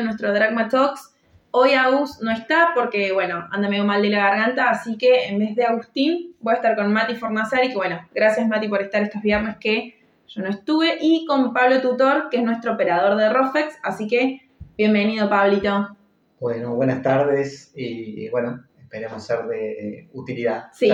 en 0.00 0.06
nuestro 0.06 0.32
Dragma 0.32 0.68
Talks. 0.68 1.14
Hoy 1.52 1.72
Agus 1.72 2.20
no 2.22 2.30
está 2.30 2.70
porque, 2.74 3.12
bueno, 3.12 3.46
anda 3.50 3.68
medio 3.68 3.84
mal 3.84 4.02
de 4.02 4.10
la 4.10 4.18
garganta, 4.18 4.70
así 4.70 4.96
que 4.96 5.26
en 5.26 5.38
vez 5.38 5.54
de 5.56 5.64
Agustín 5.64 6.34
voy 6.40 6.52
a 6.52 6.56
estar 6.56 6.76
con 6.76 6.92
Mati 6.92 7.14
Fornazari, 7.14 7.68
que 7.68 7.76
bueno, 7.76 8.00
gracias 8.14 8.46
Mati 8.46 8.68
por 8.68 8.82
estar 8.82 9.02
estos 9.02 9.22
viernes 9.22 9.56
que 9.58 9.96
yo 10.28 10.42
no 10.42 10.48
estuve, 10.48 10.98
y 11.00 11.24
con 11.26 11.52
Pablo 11.52 11.80
Tutor, 11.80 12.28
que 12.30 12.38
es 12.38 12.44
nuestro 12.44 12.74
operador 12.74 13.16
de 13.16 13.28
Rofex, 13.30 13.78
así 13.82 14.06
que 14.06 14.48
bienvenido 14.76 15.28
Pablito. 15.28 15.96
Bueno, 16.38 16.74
buenas 16.74 17.02
tardes 17.02 17.72
y 17.74 18.28
bueno, 18.30 18.64
esperemos 18.78 19.24
ser 19.24 19.46
de 19.46 20.08
utilidad. 20.12 20.66
Sí, 20.72 20.88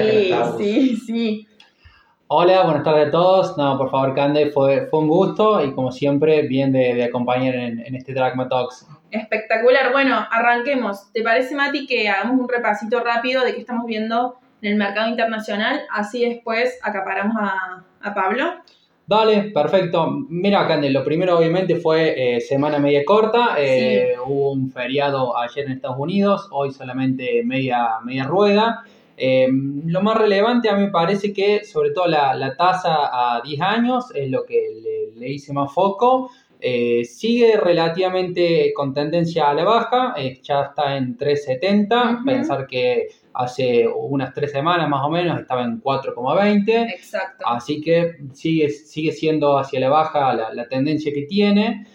sí, 0.59 0.97
sí. 0.97 1.49
Hola, 2.29 2.65
buenas 2.65 2.83
tardes 2.83 3.07
a 3.07 3.11
todos. 3.13 3.57
No, 3.57 3.79
por 3.79 3.89
favor, 3.89 4.13
Cande, 4.13 4.51
fue, 4.51 4.87
fue 4.87 4.99
un 4.99 5.07
gusto 5.07 5.65
y 5.65 5.73
como 5.73 5.93
siempre, 5.93 6.43
bien 6.49 6.73
de, 6.73 7.05
acompañar 7.05 7.55
en, 7.55 7.95
este 7.95 8.13
Dragma 8.15 8.49
Talks. 8.49 8.85
Espectacular. 9.13 9.93
Bueno, 9.93 10.27
arranquemos. 10.33 11.13
¿Te 11.13 11.23
parece, 11.23 11.55
Mati, 11.55 11.87
que 11.87 12.09
hagamos 12.09 12.41
un 12.41 12.49
repasito 12.49 12.99
rápido 12.99 13.45
de 13.45 13.55
qué 13.55 13.61
estamos 13.61 13.87
viendo 13.87 14.35
en 14.61 14.73
el 14.73 14.77
mercado 14.77 15.09
internacional? 15.09 15.83
Así 15.89 16.29
después 16.29 16.77
acaparamos 16.83 17.37
a, 17.39 17.85
a 18.03 18.15
Pablo. 18.15 18.55
Dale, 19.07 19.53
perfecto. 19.55 20.11
Mira, 20.29 20.67
Cande, 20.67 20.91
lo 20.91 21.05
primero 21.05 21.39
obviamente 21.39 21.77
fue 21.77 22.37
eh, 22.37 22.41
semana 22.41 22.81
media 22.81 23.05
corta. 23.05 23.55
Eh, 23.57 24.17
hubo 24.27 24.51
un 24.51 24.73
feriado 24.73 25.39
ayer 25.39 25.67
en 25.67 25.73
Estados 25.75 25.99
Unidos, 26.01 26.49
hoy 26.51 26.73
solamente 26.73 27.45
media, 27.45 28.01
media 28.05 28.25
rueda. 28.25 28.83
Eh, 29.17 29.49
lo 29.51 30.03
más 30.03 30.19
relevante 30.19 30.69
a 30.69 30.77
mí 30.77 30.85
me 30.85 30.91
parece 30.91 31.33
que 31.33 31.65
sobre 31.65 31.91
todo 31.91 32.07
la, 32.07 32.55
tasa 32.57 33.37
a 33.37 33.41
10 33.41 33.61
años 33.63 34.07
es 34.15 34.31
lo 34.31 34.45
que 34.45 35.11
le, 35.15 35.29
hice 35.31 35.53
más 35.53 35.73
foco. 35.73 36.31
Eh, 36.61 37.05
sigue 37.05 37.57
relativamente 37.57 38.73
con 38.75 38.93
tendencia 38.95 39.51
a 39.51 39.55
la 39.55 39.65
baja, 39.65 40.15
eh, 40.17 40.41
ya 40.43 40.63
está 40.63 40.97
en 40.97 41.17
3,70. 41.17 42.25
Pensar 42.25 42.67
que 42.67 43.09
hace 43.35 43.87
unas 43.89 44.33
tres 44.33 44.53
semanas 44.53 44.89
más 44.89 45.05
o 45.05 45.11
menos 45.11 45.41
estaba 45.41 45.65
en 45.65 45.81
4,20. 45.81 46.95
Exacto. 46.95 47.47
Así 47.47 47.81
que 47.81 48.17
sigue, 48.33 48.71
sigue 48.71 49.13
siendo 49.13 49.59
hacia 49.59 49.81
la 49.81 49.91
baja 49.91 50.35
la, 50.35 50.53
la 50.53 50.69
tendencia 50.69 51.13
que 51.13 51.23
tiene. 51.23 51.87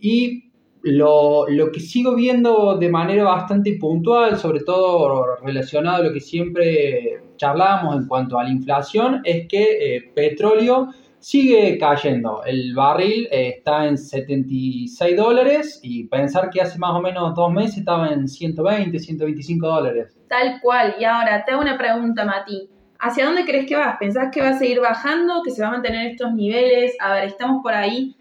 Y 0.00 0.44
lo, 0.84 1.46
que 1.72 1.80
sigo 1.80 2.14
viendo 2.14 2.76
de 2.76 2.88
manera 2.88 3.24
bastante 3.24 3.76
puntual, 3.80 4.36
sobre 4.36 4.60
todo 4.60 5.36
relacionado 5.42 6.02
a 6.02 6.06
lo 6.06 6.12
que 6.12 6.20
siempre 6.20 7.22
charlamos 7.36 7.96
en 7.96 8.06
cuanto 8.06 8.38
a 8.38 8.44
la 8.44 8.50
inflación, 8.50 9.22
es 9.24 9.48
que 9.48 9.96
eh, 9.96 10.12
petróleo 10.14 10.88
sigue 11.18 11.78
cayendo. 11.78 12.44
El 12.44 12.74
barril 12.74 13.26
eh, 13.30 13.54
está 13.56 13.86
en 13.86 13.96
76 13.96 15.16
dólares 15.16 15.80
y 15.82 16.06
pensar 16.06 16.50
que 16.50 16.60
hace 16.60 16.78
más 16.78 16.90
o 16.90 17.00
menos 17.00 17.34
dos 17.34 17.50
meses 17.50 17.78
estaba 17.78 18.08
en 18.08 18.28
120, 18.28 18.98
125 18.98 19.66
dólares. 19.66 20.14
Tal 20.28 20.60
cual. 20.60 20.96
Y 21.00 21.04
ahora 21.04 21.42
te 21.44 21.52
hago 21.52 21.62
una 21.62 21.78
pregunta, 21.78 22.26
Mati. 22.26 22.68
¿Hacia 22.98 23.24
dónde 23.24 23.44
crees 23.44 23.66
que 23.66 23.74
vas? 23.74 23.96
¿Pensás 23.98 24.30
que 24.30 24.42
va 24.42 24.50
a 24.50 24.58
seguir 24.58 24.80
bajando, 24.80 25.42
que 25.42 25.50
se 25.50 25.62
va 25.62 25.68
a 25.68 25.72
mantener 25.72 26.08
estos 26.08 26.32
niveles? 26.34 26.94
A 27.00 27.14
ver, 27.14 27.24
estamos 27.24 27.62
por 27.62 27.72
ahí 27.72 28.14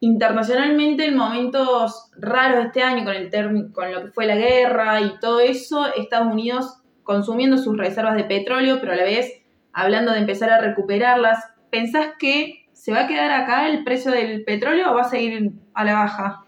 internacionalmente 0.00 1.06
en 1.06 1.16
momentos 1.16 2.10
raros 2.18 2.66
este 2.66 2.82
año 2.82 3.04
con, 3.04 3.14
el 3.14 3.72
con 3.72 3.92
lo 3.92 4.04
que 4.04 4.10
fue 4.12 4.26
la 4.26 4.36
guerra 4.36 5.00
y 5.00 5.18
todo 5.20 5.40
eso, 5.40 5.86
Estados 5.94 6.32
Unidos 6.32 6.82
consumiendo 7.02 7.56
sus 7.56 7.76
reservas 7.76 8.16
de 8.16 8.24
petróleo, 8.24 8.78
pero 8.80 8.92
a 8.92 8.96
la 8.96 9.04
vez 9.04 9.42
hablando 9.72 10.12
de 10.12 10.18
empezar 10.18 10.50
a 10.50 10.60
recuperarlas. 10.60 11.38
¿Pensás 11.70 12.08
que 12.18 12.66
se 12.72 12.92
va 12.92 13.04
a 13.04 13.06
quedar 13.06 13.30
acá 13.30 13.68
el 13.68 13.84
precio 13.84 14.10
del 14.10 14.44
petróleo 14.44 14.90
o 14.90 14.94
va 14.94 15.02
a 15.02 15.08
seguir 15.08 15.52
a 15.74 15.84
la 15.84 15.94
baja? 15.94 16.44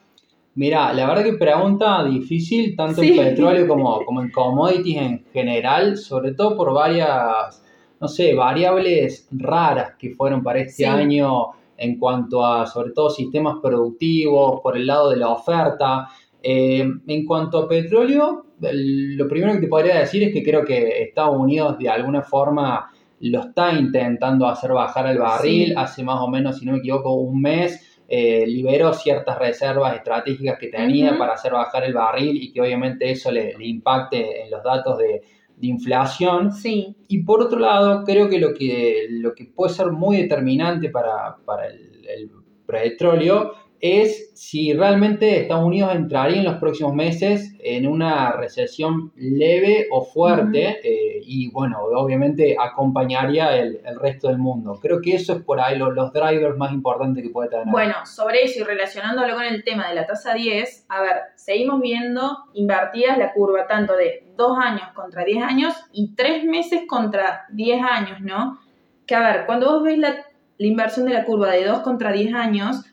Mira, 0.54 0.92
la 0.92 1.06
verdad 1.06 1.22
que 1.22 1.34
pregunta 1.34 2.04
difícil, 2.04 2.74
tanto 2.74 3.02
en 3.02 3.16
petróleo 3.16 3.68
como, 3.68 4.02
como 4.06 4.22
en 4.22 4.30
commodities 4.30 5.00
en 5.00 5.24
general, 5.32 5.96
sobre 5.96 6.32
todo 6.32 6.56
por 6.56 6.74
varias, 6.74 7.62
no 8.00 8.08
sé, 8.08 8.34
variables 8.34 9.28
raras 9.30 9.92
que 9.96 10.10
fueron 10.10 10.42
para 10.42 10.60
este 10.60 10.86
año 10.86 11.50
en 11.78 11.98
cuanto 11.98 12.44
a, 12.44 12.66
sobre 12.66 12.92
todo, 12.92 13.08
sistemas 13.08 13.56
productivos, 13.62 14.60
por 14.60 14.76
el 14.76 14.86
lado 14.86 15.10
de 15.10 15.16
la 15.16 15.30
oferta. 15.30 16.08
Eh, 16.42 16.86
en 17.06 17.24
cuanto 17.24 17.58
a 17.58 17.68
petróleo, 17.68 18.46
lo 18.60 19.28
primero 19.28 19.54
que 19.54 19.60
te 19.60 19.68
podría 19.68 20.00
decir 20.00 20.22
es 20.24 20.32
que 20.32 20.42
creo 20.42 20.64
que 20.64 21.02
Estados 21.02 21.36
Unidos 21.36 21.78
de 21.78 21.88
alguna 21.88 22.22
forma 22.22 22.90
lo 23.20 23.40
está 23.40 23.72
intentando 23.72 24.46
hacer 24.46 24.72
bajar 24.72 25.06
el 25.06 25.18
barril. 25.18 25.74
Hace 25.76 26.02
más 26.02 26.20
o 26.20 26.28
menos, 26.28 26.58
si 26.58 26.66
no 26.66 26.72
me 26.72 26.78
equivoco, 26.78 27.14
un 27.14 27.40
mes 27.40 28.00
eh, 28.08 28.44
liberó 28.46 28.92
ciertas 28.92 29.38
reservas 29.38 29.94
estratégicas 29.94 30.58
que 30.58 30.68
tenía 30.68 31.16
para 31.16 31.34
hacer 31.34 31.52
bajar 31.52 31.84
el 31.84 31.94
barril 31.94 32.42
y 32.42 32.52
que 32.52 32.60
obviamente 32.60 33.10
eso 33.10 33.30
le 33.30 33.54
impacte 33.60 34.42
en 34.44 34.50
los 34.50 34.62
datos 34.62 34.98
de, 34.98 35.22
de 35.60 35.66
inflación. 35.66 36.52
Sí. 36.52 36.96
Y 37.08 37.22
por 37.22 37.42
otro 37.42 37.58
lado, 37.58 38.04
creo 38.04 38.28
que 38.28 38.38
lo 38.38 38.54
que, 38.54 39.06
lo 39.10 39.34
que 39.34 39.46
puede 39.46 39.72
ser 39.72 39.90
muy 39.92 40.16
determinante 40.16 40.90
para, 40.90 41.36
el, 41.68 42.06
el 42.06 42.30
petróleo 42.66 43.52
es 43.80 44.30
si 44.34 44.72
realmente 44.72 45.42
Estados 45.42 45.64
Unidos 45.64 45.94
entraría 45.94 46.38
en 46.38 46.44
los 46.44 46.56
próximos 46.56 46.94
meses 46.94 47.54
en 47.60 47.86
una 47.86 48.32
recesión 48.32 49.12
leve 49.16 49.86
o 49.90 50.04
fuerte 50.04 50.80
eh, 50.82 51.20
y 51.24 51.50
bueno, 51.50 51.78
obviamente 51.80 52.56
acompañaría 52.58 53.56
el, 53.56 53.80
resto 54.00 54.28
del 54.28 54.38
mundo. 54.38 54.78
Creo 54.80 55.00
que 55.00 55.14
eso 55.14 55.32
es 55.32 55.42
por 55.42 55.60
ahí 55.60 55.78
los 55.78 56.12
drivers 56.12 56.56
más 56.56 56.72
importantes 56.72 57.22
que 57.22 57.30
puede 57.30 57.50
tener. 57.50 57.66
Bueno, 57.66 57.94
sobre 58.04 58.42
eso 58.44 58.60
y 58.60 58.62
relacionándolo 58.64 59.34
con 59.34 59.44
el 59.44 59.62
tema 59.64 59.88
de 59.88 59.94
la 59.94 60.06
tasa 60.06 60.34
10, 60.34 60.86
a 60.88 61.02
ver, 61.02 61.16
seguimos 61.36 61.80
viendo 61.80 62.38
invertidas 62.54 63.18
la 63.18 63.32
curva 63.32 63.66
tanto 63.66 63.96
de 63.96 64.24
dos 64.36 64.56
años 64.58 64.88
contra 64.94 65.24
10 65.24 65.42
años 65.42 65.74
y 65.92 66.14
tres 66.14 66.44
meses 66.44 66.82
contra 66.86 67.46
10 67.50 67.82
años, 67.82 68.20
¿no? 68.20 68.58
Que 69.06 69.14
a 69.14 69.20
ver, 69.20 69.46
cuando 69.46 69.66
vos 69.66 69.82
ves 69.82 69.98
la, 69.98 70.14
la 70.58 70.66
inversión 70.66 71.06
de 71.06 71.14
la 71.14 71.24
curva 71.24 71.50
de 71.50 71.64
2 71.64 71.80
contra 71.80 72.12
10 72.12 72.34
años, 72.34 72.84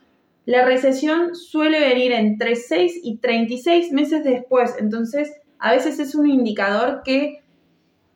la 0.45 0.63
recesión 0.63 1.35
suele 1.35 1.79
venir 1.79 2.11
entre 2.11 2.55
6 2.55 3.01
y 3.03 3.17
36 3.17 3.91
meses 3.91 4.23
después, 4.23 4.75
entonces 4.79 5.33
a 5.57 5.71
veces 5.71 5.99
es 5.99 6.15
un 6.15 6.29
indicador 6.29 7.01
que 7.03 7.41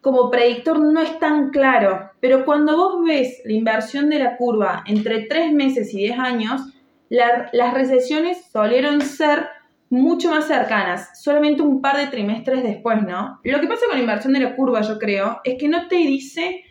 como 0.02 0.30
predictor 0.30 0.80
no 0.80 1.02
es 1.02 1.20
tan 1.20 1.50
claro, 1.50 2.12
pero 2.22 2.46
cuando 2.46 2.78
vos 2.78 3.04
ves 3.06 3.42
la 3.44 3.54
inversión 3.54 4.10
de 4.10 4.20
la 4.20 4.38
curva 4.38 4.84
entre 4.86 5.26
3 5.26 5.52
meses 5.52 5.94
y 5.94 5.98
10 5.98 6.20
años, 6.20 6.62
las 7.10 7.74
recesiones 7.74 8.46
solieron 8.52 9.02
ser 9.02 9.48
mucho 9.90 10.30
más 10.30 10.46
cercanas, 10.46 11.22
solamente 11.22 11.64
un 11.64 11.82
par 11.82 11.98
de 11.98 12.08
trimestres 12.08 12.62
después, 12.62 13.02
¿no? 13.02 13.40
Lo 13.44 13.60
que 13.60 13.68
pasa 13.68 13.88
con 13.88 13.98
la 13.98 14.04
inversión 14.04 14.34
de 14.34 14.40
la 14.42 14.56
curva, 14.56 14.82
yo 14.82 15.00
creo, 15.00 15.42
es 15.44 15.58
que 15.60 15.68
no 15.68 15.88
te 15.88 15.96
dice, 15.96 16.64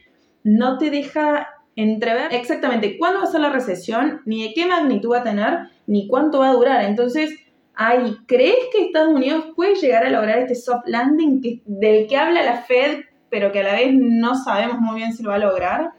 no 0.44 0.78
te 0.78 0.90
deja 0.90 1.48
entrever 1.78 2.34
exactamente 2.34 2.98
cuándo 2.98 3.20
va 3.20 3.26
a 3.26 3.30
ser 3.30 3.40
la 3.40 3.50
recesión, 3.50 4.20
ni 4.24 4.42
de 4.42 4.52
qué 4.52 4.66
magnitud 4.66 5.12
va 5.12 5.18
a 5.18 5.22
tener, 5.22 5.58
ni 5.86 6.08
cuánto 6.08 6.40
va 6.40 6.50
a 6.50 6.54
durar. 6.54 6.84
Entonces, 6.84 7.30
ay, 7.74 8.16
¿crees 8.26 8.56
que 8.72 8.86
Estados 8.86 9.14
Unidos 9.14 9.44
puede 9.54 9.76
llegar 9.76 10.04
a 10.04 10.10
lograr 10.10 10.38
este 10.38 10.56
soft 10.56 10.86
landing 10.86 11.40
que, 11.40 11.62
del 11.66 12.08
que 12.08 12.16
habla 12.16 12.42
la 12.42 12.62
Fed, 12.62 13.02
pero 13.30 13.52
que 13.52 13.60
a 13.60 13.62
la 13.62 13.74
vez 13.74 13.94
no 13.94 14.34
sabemos 14.34 14.80
muy 14.80 14.96
bien 14.96 15.12
si 15.12 15.22
lo 15.22 15.30
va 15.30 15.36
a 15.36 15.38
lograr? 15.38 15.90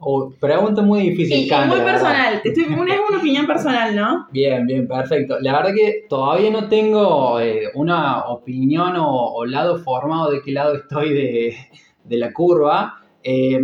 Oh, 0.00 0.32
pregunta 0.40 0.82
muy 0.82 1.10
difícil. 1.10 1.46
Y, 1.46 1.68
muy 1.68 1.80
personal, 1.80 2.40
es 2.42 2.56
una 2.66 3.18
opinión 3.18 3.46
personal, 3.46 3.94
¿no? 3.94 4.26
Bien, 4.32 4.66
bien, 4.66 4.88
perfecto. 4.88 5.38
La 5.40 5.52
verdad 5.52 5.74
que 5.74 6.06
todavía 6.08 6.50
no 6.50 6.68
tengo 6.68 7.38
eh, 7.38 7.68
una 7.74 8.24
opinión 8.24 8.94
o, 8.96 9.44
lado 9.44 9.78
formado 9.78 10.32
de 10.32 10.40
qué 10.42 10.52
lado 10.52 10.74
estoy 10.74 11.12
de, 11.12 11.56
de 12.02 12.16
la 12.16 12.32
curva. 12.32 12.94
Eh, 13.22 13.60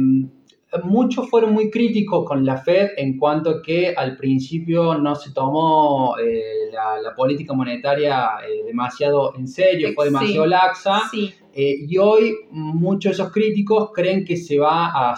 muchos 0.83 1.29
fueron 1.31 1.53
muy 1.53 1.71
críticos 1.71 2.25
con 2.27 2.45
la 2.45 2.59
Fed 2.59 2.91
en 2.97 3.17
cuanto 3.17 3.63
que 3.63 3.95
al 3.97 4.17
principio 4.17 4.97
no 4.97 5.15
se 5.15 5.33
tomó 5.33 6.17
eh, 6.19 6.71
la, 6.73 7.15
política 7.15 7.55
monetaria 7.55 8.31
eh, 8.47 8.65
demasiado 8.67 9.35
en 9.37 9.47
serio, 9.47 9.91
fue 9.95 10.07
demasiado 10.07 10.47
laxa. 10.47 11.03
Eh, 11.15 11.77
y 11.89 11.97
hoy 11.97 12.35
muchos 12.51 13.11
de 13.11 13.23
esos 13.23 13.33
críticos 13.33 13.91
creen 13.95 14.25
que 14.25 14.37
se 14.37 14.59
va 14.59 14.89
a 14.89 15.15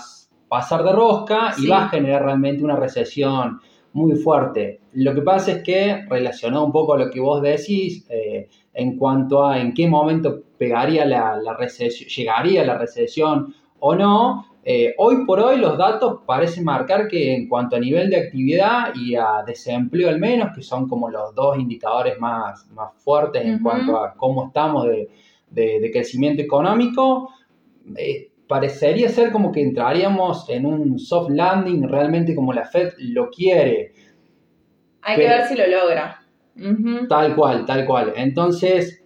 pasar 0.49 0.85
de 0.85 0.93
rosca 0.93 1.55
y 1.59 1.67
va 1.67 1.87
a 1.87 1.89
generar 1.89 2.25
realmente 2.25 2.63
una 2.63 2.77
recesión 2.77 3.61
muy 3.93 4.15
fuerte. 4.17 4.81
Lo 4.93 5.15
que 5.15 5.23
pasa 5.23 5.53
es 5.53 5.63
que, 5.65 6.05
relacionado 6.09 6.65
un 6.65 6.73
poco 6.73 6.95
a 6.95 6.99
lo 6.99 7.11
que 7.11 7.21
vos 7.21 7.43
decís, 7.43 8.07
en 8.73 8.97
cuanto 8.97 9.45
a 9.45 9.59
en 9.59 9.75
qué 9.75 9.89
momento 9.89 10.41
pegaría 10.57 11.05
la, 11.05 11.37
la 11.43 11.55
recesión, 11.55 12.09
llegaría 12.09 12.65
la 12.65 12.79
recesión 12.79 13.53
o 13.81 13.97
no, 13.97 14.47
eh, 14.71 14.95
hoy 14.99 15.25
por 15.25 15.41
hoy 15.41 15.57
los 15.57 15.79
datos 15.79 16.21
parecen 16.27 16.63
marcar 16.63 17.09
que 17.09 17.35
en 17.35 17.49
cuanto 17.49 17.77
a 17.77 17.79
nivel 17.79 18.11
de 18.11 18.19
actividad 18.19 18.93
y 18.95 19.17
a 19.17 19.43
desempleo 19.47 20.11
al 20.11 20.19
menos, 20.19 20.55
que 20.55 20.61
son 20.61 20.87
como 20.87 21.09
los 21.09 21.35
dos 21.35 21.59
indicadores 21.59 22.21
más, 22.21 22.69
más 22.73 22.93
fuertes 23.03 23.47
en 23.47 23.61
cuanto 23.61 23.97
a 23.97 24.13
cómo 24.13 24.49
estamos 24.49 24.87
de, 24.87 25.91
crecimiento 25.91 26.43
económico, 26.43 27.31
eh, 27.97 28.29
parecería 28.47 29.09
ser 29.09 29.33
como 29.33 29.51
que 29.53 29.63
entraríamos 29.63 30.47
en 30.51 30.67
un 30.67 30.99
soft 30.99 31.31
landing 31.31 31.89
realmente 31.89 32.35
como 32.35 32.53
la 32.53 32.67
Fed 32.67 32.93
lo 32.99 33.31
quiere. 33.31 33.93
Hay 35.01 35.17
que 35.17 35.29
ver 35.29 35.47
si 35.47 35.57
lo 35.57 35.67
logra. 35.67 36.21
Tal 37.09 37.35
cual, 37.35 37.65
tal 37.65 37.87
cual. 37.87 38.13
Entonces, 38.17 39.03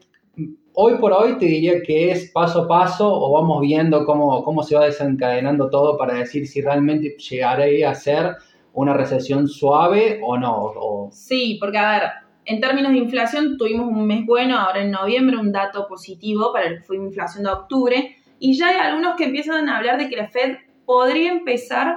hoy 0.75 0.99
por 0.99 1.13
hoy 1.13 1.39
te 1.39 1.47
diría 1.47 1.83
que 1.83 2.11
es 2.11 2.31
paso 2.31 2.63
a 2.63 2.69
paso 2.69 3.13
o 3.13 3.33
vamos 3.33 3.61
viendo 3.61 4.05
cómo, 4.05 4.43
cómo 4.45 4.63
se 4.63 4.77
va 4.77 4.85
desencadenando 4.85 5.71
todo 5.71 5.97
para 5.97 6.15
decir 6.15 6.47
si 6.47 6.61
realmente 6.61 7.17
llegaré 7.17 7.85
a 7.85 7.95
ser 7.95 8.37
una 8.73 8.95
recesión 8.95 9.49
suave 9.49 10.21
o 10.23 10.39
no. 10.39 11.11
Sí, 11.13 11.59
porque 11.61 11.79
a 11.79 11.91
ver, 11.91 12.03
en 12.45 12.61
términos 12.61 12.93
de 12.93 12.99
inflación 12.99 13.57
tuvimos 13.57 13.87
un 13.89 14.07
mes 14.07 14.25
bueno, 14.27 14.59
ahora 14.59 14.83
en 14.83 14.91
noviembre 14.91 15.37
un 15.37 15.53
dato 15.53 15.87
positivo 15.87 16.53
para 16.53 16.67
el 16.67 16.83
fue 16.83 16.97
inflación 16.97 17.45
de 17.45 17.51
octubre, 17.51 18.17
y 18.39 18.55
ya 18.55 18.69
hay 18.69 18.77
algunos 18.77 19.15
que 19.17 19.25
empiezan 19.25 19.69
a 19.69 19.77
hablar 19.77 19.99
de 19.99 20.09
que 20.09 20.17
la 20.17 20.29
Fed 20.29 20.57
podría 20.85 21.31
empezar 21.31 21.89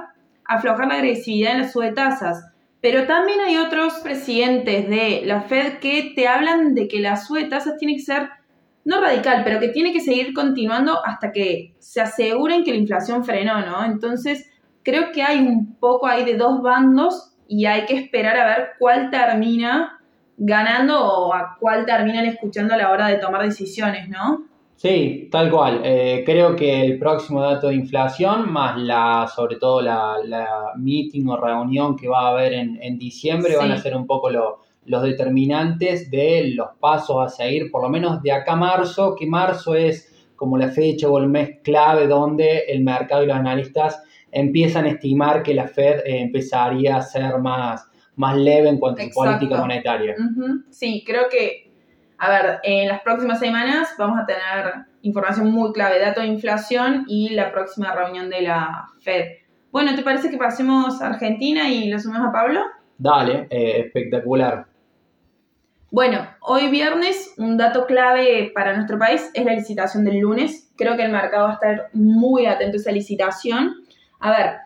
a 0.44 0.54
aflojar 0.54 0.86
la 0.86 0.94
agresividad 0.94 1.52
en 1.52 1.62
la 1.62 1.68
sube 1.68 1.86
de 1.86 1.92
tasas. 1.92 2.52
Pero 2.80 3.06
también 3.06 3.40
hay 3.40 3.56
otros 3.56 3.94
presidentes 3.94 4.88
de 4.88 5.22
la 5.24 5.40
Fed 5.40 5.78
que 5.80 6.12
te 6.14 6.28
hablan 6.28 6.74
de 6.74 6.86
que 6.86 7.00
la 7.00 7.16
sube 7.16 7.42
de 7.42 7.48
tasas 7.48 7.78
tiene 7.78 7.96
que 7.96 8.02
ser, 8.02 8.28
no 8.86 9.00
radical, 9.00 9.42
pero 9.44 9.60
que 9.60 9.68
tiene 9.68 9.92
que 9.92 10.00
seguir 10.00 10.32
continuando 10.32 11.04
hasta 11.04 11.30
que 11.32 11.74
se 11.78 12.00
aseguren 12.00 12.64
que 12.64 12.70
la 12.70 12.78
inflación 12.78 13.22
frenó, 13.24 13.60
¿no? 13.60 13.84
Entonces, 13.84 14.48
creo 14.82 15.12
que 15.12 15.22
hay 15.22 15.38
un 15.40 15.74
poco 15.78 16.06
ahí 16.06 16.24
de 16.24 16.36
dos 16.36 16.62
bandos 16.62 17.32
y 17.48 17.66
hay 17.66 17.84
que 17.84 17.94
esperar 17.96 18.36
a 18.38 18.46
ver 18.46 18.68
cuál 18.78 19.10
termina 19.10 19.98
ganando 20.38 20.98
o 21.04 21.34
a 21.34 21.56
cuál 21.60 21.84
terminan 21.86 22.24
escuchando 22.26 22.74
a 22.74 22.76
la 22.76 22.90
hora 22.90 23.08
de 23.08 23.16
tomar 23.18 23.42
decisiones, 23.42 24.08
¿no? 24.08 24.44
Sí, 24.76 25.28
tal 25.32 25.50
cual. 25.50 25.80
Eh, 25.84 26.22
creo 26.26 26.54
que 26.54 26.82
el 26.82 26.98
próximo 26.98 27.40
dato 27.40 27.68
de 27.68 27.74
inflación, 27.76 28.52
más 28.52 28.76
la, 28.78 29.26
sobre 29.34 29.56
todo 29.56 29.80
la, 29.80 30.16
la 30.24 30.46
meeting 30.76 31.26
o 31.28 31.36
reunión 31.38 31.96
que 31.96 32.08
va 32.08 32.26
a 32.26 32.30
haber 32.32 32.52
en, 32.52 32.78
en 32.82 32.98
diciembre, 32.98 33.52
Sí. 33.52 33.58
van 33.58 33.72
a 33.72 33.78
ser 33.78 33.96
un 33.96 34.06
poco 34.06 34.28
lo- 34.30 34.65
los 34.86 35.02
determinantes 35.02 36.10
de 36.10 36.52
los 36.54 36.68
pasos 36.80 37.24
a 37.24 37.28
seguir, 37.28 37.70
por 37.70 37.82
lo 37.82 37.88
menos 37.88 38.22
de 38.22 38.32
acá 38.32 38.52
a 38.52 38.56
marzo, 38.56 39.14
que 39.14 39.26
marzo 39.26 39.74
es 39.74 40.12
como 40.36 40.58
la 40.58 40.68
fecha 40.68 41.08
o 41.08 41.18
el 41.18 41.28
mes 41.28 41.58
clave 41.62 42.06
donde 42.06 42.64
el 42.68 42.82
mercado 42.82 43.22
y 43.22 43.26
los 43.26 43.36
analistas 43.36 44.02
empiezan 44.30 44.84
a 44.84 44.90
estimar 44.90 45.42
que 45.42 45.54
la 45.54 45.66
Fed 45.66 46.00
eh, 46.04 46.20
empezaría 46.20 46.96
a 46.96 47.02
ser 47.02 47.38
más, 47.38 47.88
más 48.16 48.36
leve 48.36 48.68
en 48.68 48.78
cuanto 48.78 49.00
a 49.00 49.04
su 49.04 49.08
Exacto. 49.08 49.30
política 49.30 49.60
monetaria. 49.60 50.14
Sí, 50.70 51.02
creo 51.06 51.28
que, 51.30 51.70
a 52.18 52.30
ver, 52.30 52.58
en 52.62 52.88
las 52.88 53.00
próximas 53.00 53.38
semanas 53.38 53.88
vamos 53.98 54.18
a 54.20 54.26
tener 54.26 54.86
información 55.02 55.50
muy 55.50 55.72
clave, 55.72 55.98
dato 55.98 56.20
de 56.20 56.26
inflación 56.26 57.04
y 57.08 57.30
la 57.30 57.50
próxima 57.50 57.94
reunión 57.94 58.28
de 58.28 58.42
la 58.42 58.86
Fed. 59.00 59.24
Bueno, 59.70 59.94
¿te 59.94 60.02
parece 60.02 60.30
que 60.30 60.36
pasemos 60.36 61.00
a 61.00 61.08
Argentina 61.08 61.68
y 61.70 61.88
lo 61.88 61.98
sumemos 61.98 62.28
a 62.28 62.32
Pablo? 62.32 62.60
Dale, 62.98 63.46
eh, 63.50 63.80
espectacular. 63.86 64.66
Bueno, 65.92 66.26
hoy 66.40 66.68
viernes 66.68 67.32
un 67.38 67.56
dato 67.56 67.86
clave 67.86 68.50
para 68.52 68.74
nuestro 68.74 68.98
país 68.98 69.30
es 69.34 69.44
la 69.44 69.54
licitación 69.54 70.04
del 70.04 70.18
lunes. 70.18 70.68
Creo 70.76 70.96
que 70.96 71.04
el 71.04 71.12
mercado 71.12 71.44
va 71.44 71.50
a 71.50 71.54
estar 71.54 71.90
muy 71.92 72.46
atento 72.46 72.76
a 72.76 72.80
esa 72.80 72.90
licitación. 72.90 73.72
A 74.18 74.30
ver, 74.32 74.56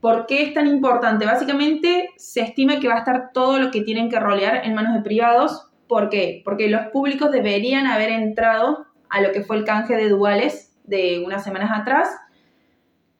¿por 0.00 0.24
qué 0.24 0.42
es 0.42 0.54
tan 0.54 0.66
importante? 0.66 1.26
Básicamente 1.26 2.08
se 2.16 2.40
estima 2.40 2.80
que 2.80 2.88
va 2.88 2.94
a 2.94 3.00
estar 3.00 3.32
todo 3.34 3.58
lo 3.58 3.70
que 3.70 3.82
tienen 3.82 4.08
que 4.08 4.18
rolear 4.18 4.64
en 4.64 4.74
manos 4.74 4.94
de 4.94 5.02
privados. 5.02 5.68
¿Por 5.88 6.08
qué? 6.08 6.40
Porque 6.42 6.70
los 6.70 6.86
públicos 6.86 7.30
deberían 7.30 7.86
haber 7.86 8.08
entrado 8.08 8.86
a 9.10 9.20
lo 9.20 9.30
que 9.32 9.42
fue 9.42 9.58
el 9.58 9.64
canje 9.64 9.94
de 9.94 10.08
duales 10.08 10.74
de 10.84 11.22
unas 11.24 11.44
semanas 11.44 11.70
atrás. 11.78 12.08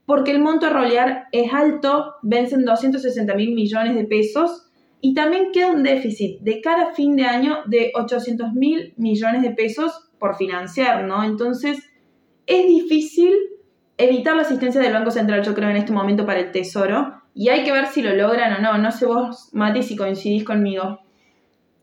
Porque 0.07 0.31
el 0.31 0.41
monto 0.41 0.67
a 0.67 0.71
rolear 0.71 1.27
es 1.33 1.53
alto, 1.53 2.15
vencen 2.23 2.65
260 2.65 3.35
mil 3.35 3.55
millones 3.55 3.95
de 3.95 4.05
pesos 4.05 4.72
y 5.05 5.15
también 5.15 5.51
queda 5.53 5.67
un 5.73 5.83
déficit 5.83 6.41
de 6.41 6.61
cara 6.61 6.85
a 6.85 6.95
fin 6.95 7.17
de 7.17 7.25
año 7.25 7.59
de 7.67 7.91
800 7.95 8.53
mil 8.55 8.95
millones 8.97 9.43
de 9.43 9.51
pesos 9.51 10.09
por 10.21 10.37
financiar, 10.37 11.05
¿no? 11.05 11.25
Entonces, 11.25 11.83
es 12.47 12.69
difícil 12.69 13.35
evitar 13.99 14.37
la 14.37 14.43
asistencia 14.43 14.81
del 14.81 14.93
Banco 14.93 15.11
Central, 15.11 15.43
yo 15.43 15.55
creo, 15.55 15.69
en 15.71 15.77
este 15.77 15.93
momento 15.93 16.25
para 16.25 16.39
el 16.39 16.53
Tesoro. 16.53 17.15
Y 17.35 17.49
hay 17.49 17.65
que 17.65 17.73
ver 17.73 17.87
si 17.87 18.01
lo 18.01 18.15
logran 18.15 18.53
o 18.55 18.61
no. 18.61 18.79
No 18.79 18.93
sé 18.93 19.07
vos, 19.07 19.49
Mati, 19.53 19.83
si 19.83 19.97
coincidís 19.97 20.45
conmigo. 20.45 21.01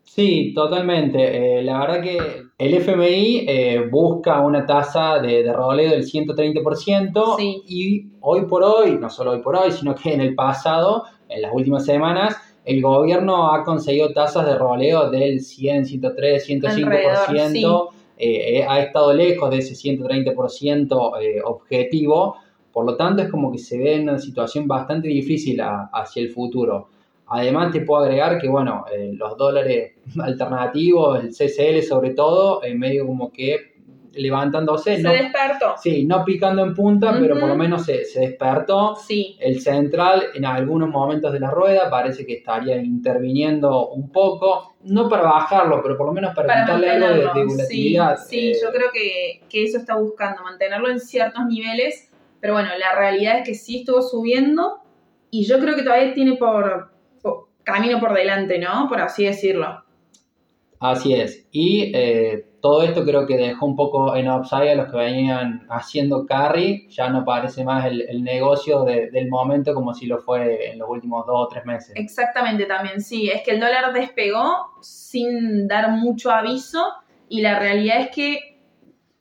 Sí, 0.02 0.52
totalmente. 0.54 1.58
Eh, 1.58 1.62
la 1.62 1.78
verdad 1.78 2.00
que 2.02 2.18
el 2.56 2.74
FMI 2.74 3.44
eh, 3.46 3.88
busca 3.90 4.40
una 4.40 4.64
tasa 4.64 5.18
de, 5.20 5.42
de 5.42 5.52
roleo 5.52 5.90
del 5.90 6.04
130% 6.04 7.36
Sí. 7.36 7.62
y 7.66 8.06
hoy 8.20 8.46
por 8.46 8.62
hoy, 8.62 8.96
no 8.98 9.10
solo 9.10 9.32
hoy 9.32 9.42
por 9.42 9.56
hoy, 9.56 9.70
sino 9.72 9.94
que 9.94 10.14
en 10.14 10.20
el 10.22 10.34
pasado, 10.34 11.04
en 11.28 11.42
las 11.42 11.52
últimas 11.54 11.84
semanas, 11.84 12.36
el 12.64 12.82
gobierno 12.82 13.52
ha 13.52 13.64
conseguido 13.64 14.12
tasas 14.12 14.46
de 14.46 14.54
roleo 14.56 15.10
del 15.10 15.40
100, 15.40 15.86
103, 15.86 16.44
105%. 16.48 16.66
Alrededor, 17.28 17.88
eh, 18.18 18.58
eh, 18.58 18.66
ha 18.68 18.80
estado 18.80 19.12
lejos 19.12 19.50
de 19.50 19.58
ese 19.58 19.74
130% 19.74 21.12
eh, 21.20 21.40
objetivo. 21.44 22.36
Por 22.72 22.84
lo 22.84 22.96
tanto, 22.96 23.22
es 23.22 23.30
como 23.30 23.50
que 23.50 23.58
se 23.58 23.78
ve 23.78 23.94
en 23.94 24.02
una 24.08 24.18
situación 24.18 24.68
bastante 24.68 25.08
difícil 25.08 25.60
a- 25.60 25.90
hacia 25.92 26.22
el 26.22 26.30
futuro. 26.30 26.88
Además, 27.26 27.72
te 27.72 27.80
puedo 27.82 28.02
agregar 28.02 28.38
que, 28.40 28.48
bueno, 28.48 28.84
eh, 28.92 29.12
los 29.14 29.36
dólares 29.36 29.92
alternativos, 30.20 31.22
el 31.22 31.30
CCL 31.32 31.82
sobre 31.82 32.10
todo, 32.10 32.62
en 32.64 32.78
medio 32.78 33.06
como 33.06 33.32
que 33.32 33.69
levantándose, 34.12 34.96
Se 34.96 35.02
no, 35.02 35.12
despertó. 35.12 35.74
sí, 35.82 36.04
no 36.04 36.24
picando 36.24 36.62
en 36.64 36.74
punta, 36.74 37.16
pero 37.20 37.38
por 37.38 37.48
lo 37.48 37.56
menos 37.56 37.84
se, 37.84 38.04
se 38.04 38.20
despertó. 38.20 38.96
Sí. 38.96 39.36
El 39.40 39.60
central 39.60 40.24
en 40.34 40.44
algunos 40.44 40.88
momentos 40.88 41.32
de 41.32 41.40
la 41.40 41.50
rueda 41.50 41.88
parece 41.90 42.26
que 42.26 42.34
estaría 42.34 42.76
interviniendo 42.82 43.88
un 43.88 44.10
poco, 44.10 44.74
no 44.84 45.08
para 45.08 45.22
bajarlo, 45.22 45.80
pero 45.82 45.96
por 45.96 46.06
lo 46.06 46.12
menos 46.12 46.34
para, 46.34 46.48
Para 46.48 46.60
quitarle 46.64 46.90
algo 46.90 47.06
de, 47.08 47.40
de 47.40 47.44
volatilidad. 47.46 48.16
Sí, 48.18 48.28
sí, 48.28 48.50
Eh, 48.50 48.56
yo 48.62 48.70
creo 48.72 48.90
que, 48.92 49.40
que 49.48 49.64
eso 49.64 49.78
está 49.78 49.96
buscando, 49.96 50.42
mantenerlo 50.42 50.90
en 50.90 50.98
ciertos 51.00 51.44
niveles. 51.46 52.08
Pero 52.40 52.54
bueno, 52.54 52.70
la 52.78 52.94
realidad 52.98 53.38
es 53.38 53.44
que 53.46 53.54
sí 53.54 53.80
estuvo 53.80 54.00
subiendo 54.00 54.78
y 55.30 55.44
yo 55.44 55.58
creo 55.60 55.76
que 55.76 55.82
todavía 55.82 56.14
tiene 56.14 56.36
por, 56.36 56.90
por- 57.22 57.48
camino 57.62 58.00
por 58.00 58.14
delante, 58.14 58.58
¿no? 58.58 58.88
Por 58.88 59.00
así 59.00 59.24
decirlo. 59.26 59.84
Así 60.80 61.12
es. 61.14 61.46
Y 61.52 61.92
eh, 61.94 62.46
todo 62.60 62.82
esto 62.82 63.04
creo 63.04 63.26
que 63.26 63.36
dejó 63.36 63.66
un 63.66 63.74
poco 63.76 64.14
en 64.16 64.30
upside 64.30 64.70
a 64.70 64.74
los 64.74 64.90
que 64.90 64.96
venían 64.96 65.66
haciendo 65.70 66.26
carry. 66.26 66.86
Ya 66.90 67.08
no 67.08 67.24
parece 67.24 67.64
más 67.64 67.86
el, 67.86 68.02
el 68.02 68.22
negocio 68.22 68.84
de- 68.84 69.10
del 69.10 69.28
momento 69.28 69.72
como 69.74 69.94
si 69.94 70.06
lo 70.06 70.18
fue 70.18 70.70
en 70.72 70.78
los 70.78 70.88
últimos 70.88 71.26
dos 71.26 71.36
o 71.46 71.48
tres 71.48 71.64
meses. 71.64 71.92
Exactamente 71.96 72.66
también, 72.66 73.00
sí. 73.00 73.30
Es 73.30 73.42
que 73.42 73.52
el 73.52 73.60
dólar 73.60 73.92
despegó 73.92 74.72
sin 74.80 75.66
dar 75.68 75.90
mucho 75.90 76.30
aviso 76.30 76.84
y 77.28 77.40
la 77.40 77.58
realidad 77.58 78.00
es 78.00 78.10
que 78.10 78.58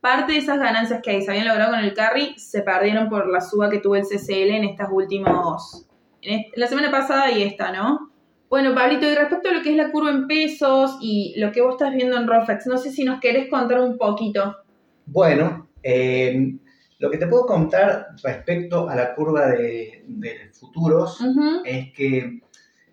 parte 0.02 0.34
de 0.34 0.40
esas 0.40 0.60
ganancias 0.60 1.02
que 1.02 1.22
se 1.22 1.30
habían 1.32 1.48
logrado 1.48 1.72
con 1.72 1.80
el 1.80 1.94
carry 1.94 2.34
se 2.38 2.62
perdieron 2.62 3.10
por 3.10 3.30
la 3.30 3.42
suba 3.42 3.70
que 3.70 3.80
tuvo 3.80 3.96
el 3.96 4.04
CCL 4.06 4.56
en 4.58 4.64
estas 4.66 4.90
últimos... 4.92 5.86
En 6.22 6.40
est- 6.40 6.58
la 6.58 6.68
semana 6.68 6.92
pasada 6.92 7.32
y 7.32 7.44
esta, 7.44 7.72
¿no? 7.72 8.09
Bueno, 8.50 8.74
Pablito, 8.74 9.08
y 9.08 9.14
respecto 9.14 9.50
a 9.50 9.54
lo 9.54 9.62
que 9.62 9.70
es 9.72 9.78
la 9.78 9.92
curva 9.92 10.10
en 10.10 10.28
pesos 10.28 10.98
y 11.02 11.36
lo 11.38 11.52
que 11.52 11.62
vos 11.62 11.76
estás 11.76 11.94
viendo 11.94 12.18
en 12.18 12.28
Roflex, 12.28 12.66
no 12.66 12.80
sé 12.80 12.92
si 12.92 13.04
nos 13.04 13.20
querés 13.20 13.48
contar 13.48 13.80
un 13.80 13.96
poquito. 13.98 14.58
Bueno, 15.06 15.70
eh, 15.84 16.56
lo 16.98 17.12
que 17.12 17.18
te 17.18 17.28
puedo 17.28 17.46
contar 17.46 18.08
respecto 18.24 18.90
a 18.90 18.96
la 18.96 19.14
curva 19.14 19.48
de, 19.48 20.04
de 20.08 20.50
futuros 20.52 21.20
es 21.64 21.94
que, 21.94 22.42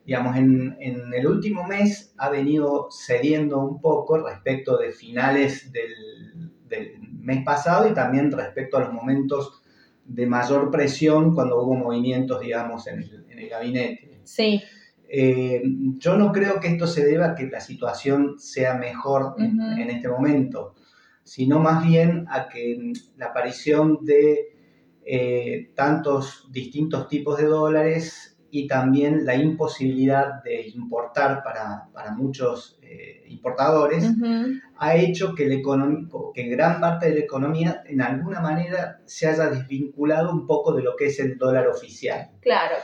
digamos, 0.05 0.37
en, 0.37 0.77
en 0.79 1.15
el 1.15 1.27
último 1.27 1.67
mes 1.67 2.15
ha 2.19 2.29
venido 2.29 2.89
cediendo 2.91 3.59
un 3.59 3.81
poco 3.81 4.19
respecto 4.19 4.77
de 4.77 4.93
finales 4.93 5.73
del, 5.73 6.51
del 6.69 7.01
mes 7.19 7.45
pasado 7.45 7.89
y 7.89 7.95
también 7.95 8.31
respecto 8.31 8.77
a 8.77 8.81
los 8.81 8.93
momentos 8.93 9.63
de 10.05 10.27
mayor 10.27 10.71
presión 10.71 11.35
cuando 11.35 11.63
hubo 11.63 11.75
movimientos, 11.75 12.41
digamos, 12.41 12.87
en 12.87 13.01
el, 13.01 13.27
en 13.31 13.39
el 13.39 13.49
gabinete. 13.49 14.21
Sí, 14.23 14.63
Eh, 15.09 15.63
yo 15.99 16.17
no 16.17 16.33
creo 16.33 16.59
que 16.61 16.69
esto 16.69 16.87
se 16.87 17.05
deba 17.05 17.27
a 17.27 17.35
que 17.35 17.47
la 17.47 17.61
situación 17.61 18.39
sea 18.39 18.75
mejor 18.75 19.35
en, 19.39 19.91
este 19.91 20.09
momento, 20.09 20.75
sino 21.23 21.61
más 21.61 21.87
bien 21.87 22.27
a 22.29 22.49
que 22.49 22.93
la 23.17 23.27
aparición 23.27 24.05
de 24.05 24.57
eh, 25.05 25.71
tantos 25.75 26.49
distintos 26.51 27.09
tipos 27.09 27.39
de 27.39 27.47
dólares 27.47 28.37
y 28.51 28.67
también 28.67 29.25
la 29.25 29.37
imposibilidad 29.37 30.43
de 30.43 30.69
importar 30.69 31.43
para, 31.45 31.89
para 31.93 32.13
muchos 32.13 32.79
eh, 32.83 33.25
importadores 33.29 34.11
ha 34.79 34.97
hecho 34.97 35.35
que, 35.35 35.53
economía, 35.53 36.09
que 36.35 36.49
gran 36.49 36.81
parte 36.81 37.09
de 37.09 37.15
la 37.15 37.21
economía 37.21 37.83
en 37.87 38.01
alguna 38.01 38.41
manera 38.41 39.01
se 39.05 39.27
haya 39.27 39.49
desvinculado 39.51 40.33
un 40.33 40.47
poco 40.47 40.73
de 40.73 40.83
lo 40.83 40.97
que 40.97 41.07
es 41.07 41.21
el 41.21 41.37
dólar 41.37 41.69
oficial. 41.69 42.31
claro. 42.41 42.77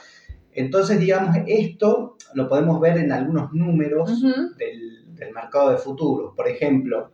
Entonces, 0.52 1.00
digamos, 1.00 1.36
esto 1.46 2.16
lo 2.34 2.48
podemos 2.48 2.80
ver 2.80 2.98
en 2.98 3.12
algunos 3.12 3.52
números 3.52 4.22
del, 4.56 5.14
del 5.14 5.32
mercado 5.32 5.70
de 5.70 5.78
futuros. 5.78 6.34
Por 6.36 6.48
ejemplo, 6.48 7.12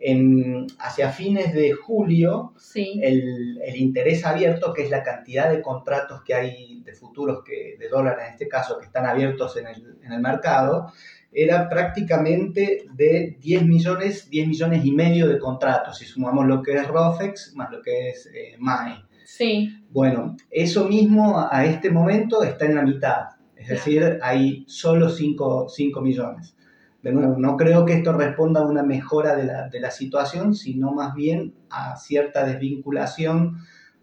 en, 0.00 0.66
hacia 0.78 1.10
fines 1.10 1.52
de 1.52 1.72
julio, 1.72 2.54
Sí, 2.58 3.00
el, 3.02 3.60
el 3.62 3.76
interés 3.76 4.24
abierto, 4.24 4.72
que 4.72 4.82
es 4.82 4.90
la 4.90 5.02
cantidad 5.02 5.50
de 5.50 5.60
contratos 5.60 6.22
que 6.22 6.34
hay 6.34 6.82
de 6.82 6.92
futuros, 6.92 7.42
que, 7.44 7.76
de 7.78 7.88
dólar 7.88 8.18
en 8.20 8.32
este 8.32 8.48
caso, 8.48 8.78
que 8.78 8.86
están 8.86 9.06
abiertos 9.06 9.56
en 9.56 9.66
el, 9.66 9.98
en 10.02 10.12
el 10.12 10.20
mercado, 10.20 10.92
era 11.32 11.68
prácticamente 11.68 12.86
de 12.94 13.36
10 13.40 13.64
millones, 13.64 14.30
10 14.30 14.48
millones 14.48 14.84
y 14.84 14.92
medio 14.92 15.28
de 15.28 15.38
contratos, 15.38 15.98
si 15.98 16.04
sumamos 16.04 16.46
lo 16.46 16.62
que 16.62 16.74
es 16.74 16.86
ROFEX 16.86 17.54
más 17.54 17.70
lo 17.70 17.82
que 17.82 18.10
es 18.10 18.26
eh, 18.32 18.56
MAE. 18.58 19.07
Sí. 19.28 19.68
Bueno, 19.90 20.36
eso 20.50 20.88
mismo 20.88 21.46
a 21.50 21.66
este 21.66 21.90
momento 21.90 22.42
está 22.42 22.64
en 22.64 22.76
la 22.76 22.82
mitad, 22.82 23.26
es 23.54 23.68
decir, 23.68 24.18
hay 24.22 24.64
solo 24.66 25.10
5, 25.10 25.68
millones. 26.00 26.56
De 27.02 27.12
nuevo, 27.12 27.36
no 27.36 27.58
creo 27.58 27.84
que 27.84 27.92
esto 27.92 28.14
responda 28.14 28.62
a 28.62 28.66
una 28.66 28.82
mejora 28.82 29.36
de 29.36 29.44
la, 29.44 29.68
de 29.68 29.80
la 29.80 29.90
situación, 29.90 30.54
sino 30.54 30.92
más 30.92 31.14
bien 31.14 31.54
a 31.68 31.96
cierta 31.96 32.46
desvinculación 32.46 33.58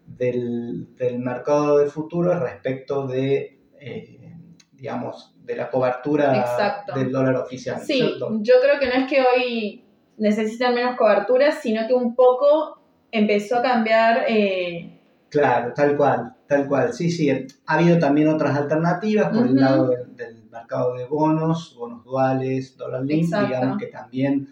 del, 0.06 0.94
del 0.94 1.18
mercado 1.18 1.78
de 1.78 1.86
futuro 1.86 2.38
respecto 2.38 3.08
de, 3.08 3.58
eh, 3.80 4.32
digamos, 4.74 5.34
de 5.42 5.56
la 5.56 5.68
cobertura 5.68 6.78
del 6.94 7.10
dólar 7.10 7.34
oficial. 7.34 7.80
Sí, 7.80 8.00
yo 8.42 8.54
creo 8.62 8.78
que 8.78 8.86
no 8.86 9.04
es 9.04 9.10
que 9.10 9.22
hoy 9.22 9.84
necesitan 10.18 10.72
menos 10.72 10.96
cobertura, 10.96 11.50
sino 11.50 11.84
que 11.88 11.94
un 11.94 12.14
poco 12.14 12.80
empezó 13.10 13.58
a 13.58 13.62
cambiar. 13.62 14.24
Eh, 14.28 14.92
claro, 15.38 15.72
tal 15.74 15.96
cual, 15.96 16.34
tal 16.46 16.68
cual. 16.68 16.92
Sí, 16.92 17.10
sí, 17.10 17.30
ha 17.30 17.74
habido 17.74 17.98
también 17.98 18.28
otras 18.28 18.56
alternativas 18.56 19.36
por 19.36 19.46
el 19.46 19.56
lado 19.56 19.88
del, 19.88 20.44
mercado 20.50 20.94
de 20.94 21.04
bonos, 21.04 21.76
bonos 21.78 22.02
duales, 22.04 22.76
dólar 22.76 23.04
link, 23.04 23.26
digamos 23.26 23.76
que 23.78 23.86
también 23.86 24.48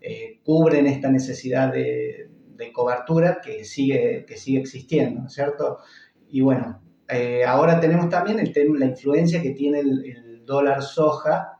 eh, 0.00 0.40
cubren 0.44 0.86
esta 0.86 1.10
necesidad 1.10 1.72
de, 1.72 2.28
de 2.56 2.72
cobertura 2.72 3.40
que 3.42 3.64
sigue, 3.64 4.24
que 4.26 4.36
sigue 4.36 4.60
existiendo, 4.60 5.20
¿no 5.20 5.26
es 5.26 5.32
cierto? 5.32 5.78
Y 6.28 6.40
bueno, 6.40 6.80
eh, 7.08 7.44
ahora 7.44 7.80
tenemos 7.80 8.08
también 8.08 8.38
el 8.40 8.52
la 8.78 8.86
influencia 8.86 9.42
que 9.42 9.50
tiene 9.50 9.80
el, 9.80 10.42
dólar 10.44 10.80
soja, 10.80 11.58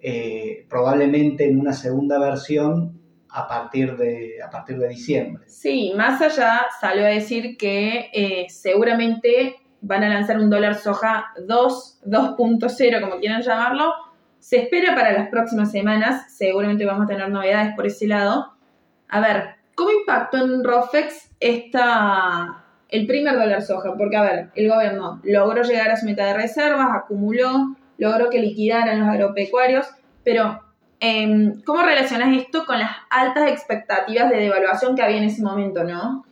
eh, 0.00 0.66
probablemente 0.68 1.48
en 1.48 1.58
una 1.58 1.72
segunda 1.72 2.18
versión 2.18 2.97
a 3.30 3.46
partir 3.46 3.96
de, 3.96 4.42
a 4.42 4.50
partir 4.50 4.78
de 4.78 4.88
diciembre. 4.88 5.44
Sí, 5.46 5.92
más 5.96 6.20
allá 6.20 6.66
salió 6.80 7.04
a 7.04 7.08
decir 7.08 7.56
que 7.56 8.10
eh, 8.12 8.46
seguramente 8.48 9.56
van 9.80 10.04
a 10.04 10.08
lanzar 10.08 10.38
un 10.38 10.50
dólar 10.50 10.74
soja 10.74 11.26
2, 11.46 12.00
2.0, 12.06 13.00
como 13.00 13.18
quieran 13.18 13.42
llamarlo. 13.42 13.92
Se 14.38 14.58
espera 14.58 14.94
para 14.94 15.12
las 15.12 15.28
próximas 15.28 15.70
semanas, 15.70 16.32
seguramente 16.34 16.84
vamos 16.84 17.04
a 17.04 17.08
tener 17.08 17.28
novedades 17.28 17.74
por 17.74 17.86
ese 17.86 18.06
lado. 18.06 18.54
A 19.08 19.20
ver, 19.20 19.58
¿Cómo 19.78 19.92
impactó 19.92 20.38
en 20.38 20.64
Rofex 20.64 21.30
esta, 21.38 22.64
el 22.88 23.06
primer 23.06 23.38
dólar 23.38 23.62
soja? 23.62 23.94
Porque, 23.96 24.16
a 24.16 24.22
ver, 24.22 24.48
el 24.56 24.68
gobierno 24.68 25.20
logró 25.22 25.62
llegar 25.62 25.90
a 25.90 25.96
su 25.96 26.04
meta 26.04 26.26
de 26.26 26.34
reservas, 26.34 26.88
acumuló, 26.92 27.76
logró 27.96 28.28
que 28.28 28.40
liquidaran 28.40 28.98
los 28.98 29.08
agropecuarios, 29.08 29.86
pero 30.24 30.60
em, 31.00 31.62
¿cómo 31.62 31.82
relacionas 31.82 32.36
esto 32.36 32.64
con 32.66 32.78
las 32.78 32.90
altas 33.10 33.50
expectativas 33.50 34.30
de 34.30 34.38
devaluación 34.38 34.94
que 34.94 35.02
había 35.02 35.18
en 35.18 35.24
ese 35.24 35.42
momento, 35.42 35.84
no? 35.84 36.24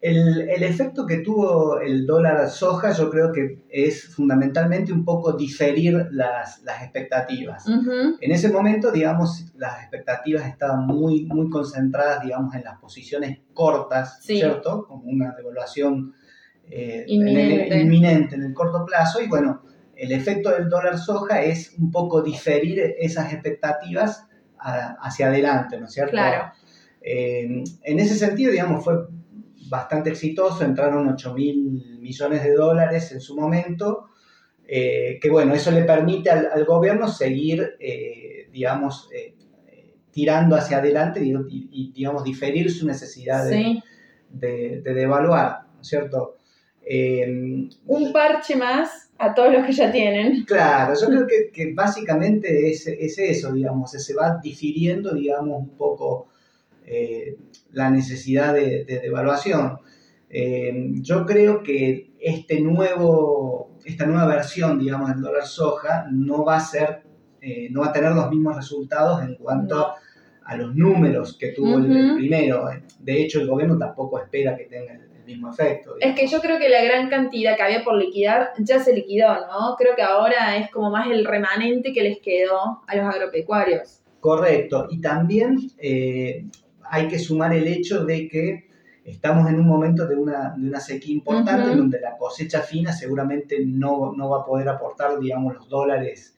El, 0.00 0.62
efecto 0.62 1.04
que 1.06 1.18
tuvo 1.18 1.78
el 1.78 2.06
dólar 2.06 2.48
soja 2.48 2.92
yo 2.92 3.10
creo 3.10 3.32
que 3.32 3.58
es 3.68 4.14
fundamentalmente 4.14 4.94
un 4.94 5.04
poco 5.04 5.34
diferir 5.34 6.08
las, 6.10 6.62
expectativas. 6.80 7.66
En 7.68 8.32
ese 8.32 8.48
momento, 8.50 8.90
digamos, 8.90 9.52
las 9.56 9.82
expectativas 9.82 10.46
estaban 10.46 10.86
muy, 10.86 11.26
muy 11.26 11.50
concentradas, 11.50 12.22
digamos, 12.22 12.54
en 12.54 12.64
las 12.64 12.78
posiciones 12.78 13.40
cortas, 13.52 14.20
¿cierto? 14.22 14.86
Como 14.86 15.04
una 15.04 15.34
devaluación 15.34 16.14
eh, 16.70 17.04
inminente. 17.08 18.36
En 18.36 18.42
el, 18.42 18.54
corto 18.54 18.86
plazo. 18.86 19.20
Y 19.20 19.28
bueno, 19.28 19.62
el 20.00 20.12
efecto 20.12 20.50
del 20.50 20.68
dólar 20.68 20.98
soja 20.98 21.42
es 21.42 21.74
un 21.78 21.90
poco 21.90 22.22
diferir 22.22 22.94
esas 22.98 23.32
expectativas 23.32 24.26
hacia 24.58 25.28
adelante, 25.28 25.78
¿no 25.78 25.86
es 25.86 25.92
cierto? 25.92 26.12
Claro. 26.12 26.52
Eh, 27.02 27.64
en 27.82 27.98
ese 27.98 28.14
sentido, 28.14 28.50
digamos, 28.50 28.82
fue 28.82 28.94
bastante 29.68 30.10
exitoso, 30.10 30.64
entraron 30.64 31.08
8 31.08 31.34
mil 31.34 31.98
millones 32.00 32.42
de 32.42 32.54
dólares 32.54 33.12
en 33.12 33.20
su 33.20 33.36
momento, 33.36 34.08
eh, 34.66 35.18
que 35.20 35.30
bueno, 35.30 35.54
eso 35.54 35.70
le 35.70 35.84
permite 35.84 36.30
al, 36.30 36.64
gobierno 36.64 37.06
seguir, 37.08 37.76
eh, 37.78 38.48
digamos, 38.50 39.08
tirando 40.10 40.56
hacia 40.56 40.78
adelante 40.78 41.22
y, 41.22 41.92
digamos, 41.92 42.24
diferir 42.24 42.70
su 42.70 42.86
necesidad 42.86 43.48
de, 43.48 44.82
devaluar, 44.82 45.66
¿no 45.74 45.80
es 45.82 45.88
cierto? 45.88 46.36
Un 47.86 48.12
parche 48.12 48.56
más 48.56 49.10
a 49.18 49.34
todos 49.34 49.52
los 49.52 49.66
que 49.66 49.72
ya 49.72 49.92
tienen. 49.92 50.44
Claro, 50.44 50.94
yo 51.00 51.06
creo 51.06 51.26
que, 51.52 51.72
básicamente 51.74 52.70
es, 52.70 52.86
es, 52.86 53.18
eso, 53.18 53.52
digamos, 53.52 53.90
se 53.92 54.14
va 54.14 54.38
difiriendo, 54.42 55.14
digamos, 55.14 55.58
un 55.60 55.76
poco 55.76 56.28
la 57.72 57.90
necesidad 57.90 58.54
de, 58.54 58.84
devaluación. 58.84 59.78
Eh, 60.28 60.90
yo 61.02 61.26
creo 61.26 61.62
que 61.62 62.12
este 62.20 62.60
nuevo, 62.60 63.72
esta 63.84 64.06
nueva 64.06 64.26
versión, 64.26 64.78
digamos, 64.78 65.08
del 65.10 65.20
dólar 65.20 65.46
soja 65.46 66.06
no 66.10 66.44
va 66.44 66.56
a 66.56 66.60
ser, 66.60 67.02
eh, 67.40 67.68
no 67.70 67.80
va 67.80 67.88
a 67.88 67.92
tener 67.92 68.12
los 68.12 68.30
mismos 68.30 68.56
resultados 68.56 69.22
en 69.22 69.36
cuanto 69.36 69.94
a 70.44 70.56
los 70.56 70.74
números 70.74 71.36
que 71.38 71.48
tuvo 71.48 71.78
el, 71.78 72.14
primero. 72.16 72.68
De 72.98 73.22
hecho, 73.22 73.40
el 73.40 73.48
gobierno 73.48 73.78
tampoco 73.78 74.20
espera 74.20 74.56
que 74.56 74.64
tenga 74.64 74.94
el, 74.94 75.09
mismo 75.30 75.50
efecto. 75.50 75.94
Es 76.00 76.14
que 76.14 76.26
yo 76.26 76.40
creo 76.40 76.58
que 76.58 76.68
la 76.68 76.82
gran 76.82 77.08
cantidad 77.08 77.56
que 77.56 77.62
había 77.62 77.84
por 77.84 77.96
liquidar 77.96 78.50
ya 78.58 78.78
se 78.80 78.94
liquidó, 78.94 79.28
¿no? 79.46 79.76
Creo 79.78 79.94
que 79.96 80.02
ahora 80.02 80.56
es 80.56 80.70
como 80.70 80.90
más 80.90 81.10
el 81.10 81.24
remanente 81.24 81.92
que 81.92 82.02
les 82.02 82.18
quedó 82.20 82.82
a 82.86 82.96
los 82.96 83.06
agropecuarios. 83.06 84.00
Correcto. 84.20 84.86
Y 84.90 85.00
también 85.00 85.58
eh, 85.78 86.44
hay 86.84 87.08
que 87.08 87.18
sumar 87.18 87.54
el 87.54 87.66
hecho 87.66 88.04
de 88.04 88.28
que 88.28 88.68
estamos 89.04 89.48
en 89.48 89.56
un 89.56 89.66
momento 89.66 90.06
de 90.06 90.16
una, 90.16 90.54
de 90.56 90.68
una 90.68 90.80
sequía 90.80 91.14
importante, 91.14 91.74
donde 91.74 92.00
la 92.00 92.16
cosecha 92.16 92.60
fina 92.60 92.92
seguramente 92.92 93.58
no, 93.64 94.12
no, 94.12 94.30
va 94.30 94.42
a 94.42 94.44
poder 94.44 94.68
aportar, 94.68 95.18
digamos, 95.18 95.54
los 95.54 95.68
dólares 95.68 96.36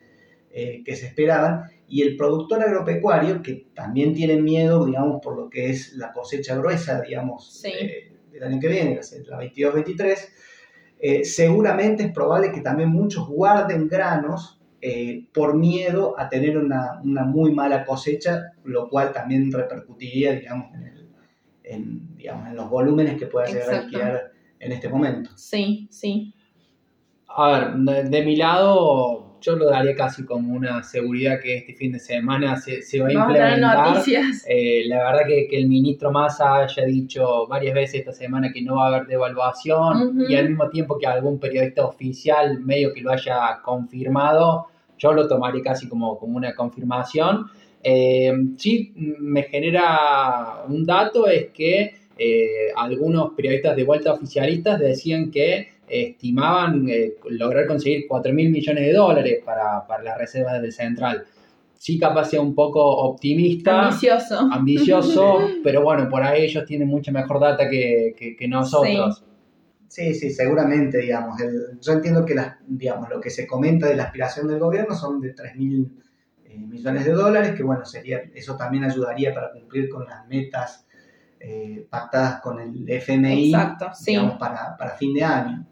eh, 0.52 0.82
que 0.84 0.96
se 0.96 1.06
esperaban, 1.06 1.64
y 1.88 2.02
el 2.02 2.16
productor 2.16 2.62
agropecuario, 2.62 3.42
que 3.42 3.66
también 3.74 4.14
tiene 4.14 4.36
miedo, 4.36 4.86
digamos, 4.86 5.20
por 5.22 5.36
lo 5.36 5.50
que 5.50 5.70
es 5.70 5.94
la 5.94 6.12
cosecha 6.12 6.56
gruesa, 6.56 7.00
digamos, 7.00 7.62
eh, 7.64 8.11
del 8.32 8.42
año 8.44 8.60
que 8.60 8.68
viene, 8.68 9.00
la 9.28 9.40
22-23, 9.40 10.16
eh, 10.98 11.24
seguramente 11.24 12.04
es 12.04 12.12
probable 12.12 12.52
que 12.52 12.60
también 12.60 12.90
muchos 12.90 13.28
guarden 13.28 13.88
granos 13.88 14.60
eh, 14.80 15.26
por 15.32 15.56
miedo 15.56 16.18
a 16.18 16.28
tener 16.28 16.58
una, 16.58 17.00
muy 17.02 17.52
mala 17.52 17.84
cosecha, 17.84 18.52
lo 18.64 18.88
cual 18.88 19.12
también 19.12 19.52
repercutiría, 19.52 20.32
digamos, 20.32 20.72
en, 21.62 22.16
digamos, 22.16 22.48
en 22.48 22.56
los 22.56 22.68
volúmenes 22.68 23.16
que 23.16 23.26
pueda 23.26 23.46
llegar 23.46 23.70
a 23.70 23.78
alquilar 23.78 24.32
en 24.58 24.72
este 24.72 24.88
momento. 24.88 25.30
Sí, 25.36 25.88
sí. 25.90 26.34
A 27.28 27.74
ver, 27.76 28.08
de, 28.08 28.24
mi 28.24 28.36
lado, 28.36 29.21
yo 29.42 29.56
lo 29.56 29.68
daría 29.68 29.94
casi 29.94 30.24
como 30.24 30.54
una 30.54 30.82
seguridad 30.82 31.40
que 31.40 31.58
este 31.58 31.74
fin 31.74 31.92
de 31.92 31.98
semana 31.98 32.56
se, 32.56 32.80
va 33.00 33.08
a 33.08 33.12
implementar. 33.12 34.02
Eh, 34.46 34.84
la 34.86 34.98
verdad 34.98 35.26
que, 35.26 35.48
que, 35.48 35.58
el 35.58 35.68
ministro 35.68 36.10
Massa 36.12 36.62
haya 36.62 36.84
dicho 36.84 37.46
varias 37.48 37.74
veces 37.74 38.00
esta 38.00 38.12
semana 38.12 38.52
que 38.52 38.62
no 38.62 38.76
va 38.76 38.86
a 38.86 38.88
haber 38.94 39.06
devaluación 39.08 40.24
y 40.28 40.36
al 40.36 40.48
mismo 40.48 40.68
tiempo 40.70 40.96
que 40.98 41.06
algún 41.06 41.38
periodista 41.38 41.84
oficial 41.84 42.60
medio 42.60 42.94
que 42.94 43.00
lo 43.00 43.10
haya 43.10 43.60
confirmado, 43.62 44.68
yo 44.96 45.12
lo 45.12 45.26
tomaría 45.26 45.62
casi 45.62 45.88
como, 45.88 46.16
como 46.18 46.36
una 46.36 46.54
confirmación. 46.54 47.46
Eh, 47.82 48.32
sí, 48.56 48.92
me 48.96 49.42
genera 49.42 50.62
un 50.68 50.86
dato, 50.86 51.26
es 51.26 51.48
que 51.50 51.94
eh, 52.16 52.70
algunos 52.76 53.32
periodistas 53.32 53.74
de 53.74 53.82
vuelta 53.84 54.12
oficialistas 54.12 54.78
decían 54.78 55.30
que 55.30 55.68
estimaban 55.92 56.88
eh, 56.88 57.14
lograr 57.28 57.66
conseguir 57.66 58.06
4 58.08 58.32
mil 58.32 58.50
millones 58.50 58.86
de 58.86 58.92
dólares 58.92 59.42
para, 59.44 59.86
para 59.86 60.02
las 60.02 60.18
reservas 60.18 60.60
del 60.62 60.72
central. 60.72 61.24
Sí, 61.74 61.98
capaz 61.98 62.26
sea 62.26 62.40
un 62.40 62.54
poco 62.54 62.80
optimista. 62.80 63.88
Ambicioso. 63.88 64.38
Ambicioso, 64.52 65.38
pero 65.64 65.82
bueno, 65.82 66.08
por 66.08 66.22
ahí 66.22 66.44
ellos 66.44 66.64
tienen 66.64 66.88
mucha 66.88 67.10
mejor 67.12 67.40
data 67.40 67.68
que, 67.68 68.14
que, 68.38 68.48
nosotros. 68.48 69.24
Sí, 69.88 70.14
sí, 70.14 70.30
seguramente, 70.30 70.98
digamos. 70.98 71.38
yo 71.80 71.92
entiendo 71.92 72.24
que 72.24 72.34
las, 72.34 72.56
digamos, 72.66 73.10
lo 73.10 73.20
que 73.20 73.30
se 73.30 73.46
comenta 73.46 73.86
de 73.86 73.96
la 73.96 74.04
aspiración 74.04 74.48
del 74.48 74.58
gobierno 74.58 74.94
son 74.94 75.20
de 75.20 75.34
3 75.34 75.56
mil 75.56 75.92
eh, 76.44 76.56
millones 76.56 77.04
de 77.04 77.12
dólares, 77.12 77.54
que 77.54 77.62
bueno, 77.62 77.84
sería, 77.84 78.22
eso 78.34 78.56
también 78.56 78.84
ayudaría 78.84 79.34
para 79.34 79.50
cumplir 79.50 79.88
con 79.90 80.06
las 80.06 80.26
metas 80.28 80.86
eh, 81.40 81.84
pactadas 81.90 82.40
con 82.40 82.60
el 82.60 82.88
FMI 82.88 83.52
digamos, 84.06 84.38
para, 84.38 84.76
para 84.76 84.92
fin 84.92 85.12
de 85.14 85.24
año. 85.24 85.66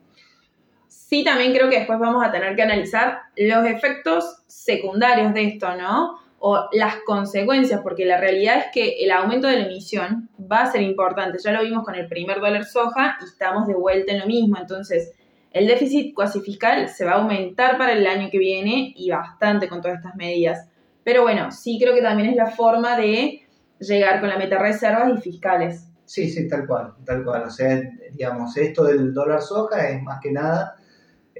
Sí, 1.10 1.24
también 1.24 1.52
creo 1.52 1.68
que 1.68 1.78
después 1.78 1.98
vamos 1.98 2.24
a 2.24 2.30
tener 2.30 2.54
que 2.54 2.62
analizar 2.62 3.18
los 3.36 3.66
efectos 3.66 4.44
secundarios 4.46 5.34
de 5.34 5.44
esto, 5.44 5.74
¿no? 5.74 6.20
o 6.38 6.68
las 6.72 6.98
consecuencias, 7.04 7.80
porque 7.82 8.04
la 8.04 8.16
realidad 8.16 8.58
es 8.58 8.64
que 8.72 9.04
el 9.04 9.10
aumento 9.10 9.48
de 9.48 9.58
la 9.58 9.66
emisión 9.66 10.30
va 10.40 10.62
a 10.62 10.70
ser 10.70 10.82
importante. 10.82 11.38
Ya 11.44 11.50
lo 11.50 11.64
vimos 11.64 11.84
con 11.84 11.96
el 11.96 12.06
primer 12.06 12.38
dólar 12.38 12.64
soja 12.64 13.18
y 13.20 13.24
estamos 13.24 13.66
de 13.66 13.74
vuelta 13.74 14.12
en 14.12 14.20
lo 14.20 14.26
mismo. 14.26 14.56
Entonces, 14.56 15.12
el 15.50 15.66
déficit 15.66 16.14
cuasi 16.14 16.40
fiscal 16.40 16.88
se 16.88 17.04
va 17.04 17.12
a 17.12 17.14
aumentar 17.16 17.76
para 17.76 17.92
el 17.92 18.06
año 18.06 18.30
que 18.30 18.38
viene 18.38 18.94
y 18.96 19.10
bastante 19.10 19.68
con 19.68 19.82
todas 19.82 19.98
estas 19.98 20.14
medidas. 20.14 20.68
Pero 21.02 21.22
bueno, 21.22 21.50
sí 21.50 21.76
creo 21.82 21.92
que 21.92 22.02
también 22.02 22.30
es 22.30 22.36
la 22.36 22.52
forma 22.52 22.96
de 22.96 23.42
llegar 23.80 24.20
con 24.20 24.28
la 24.28 24.38
meta 24.38 24.58
reservas 24.58 25.10
y 25.18 25.20
fiscales. 25.20 25.88
Sí, 26.04 26.30
sí, 26.30 26.48
tal 26.48 26.68
cual, 26.68 26.94
tal 27.04 27.24
cual. 27.24 27.42
O 27.42 27.50
sea, 27.50 27.82
digamos, 28.12 28.56
esto 28.56 28.84
del 28.84 29.12
dólar 29.12 29.42
soja 29.42 29.88
es 29.88 30.00
más 30.02 30.20
que 30.22 30.30
nada 30.30 30.76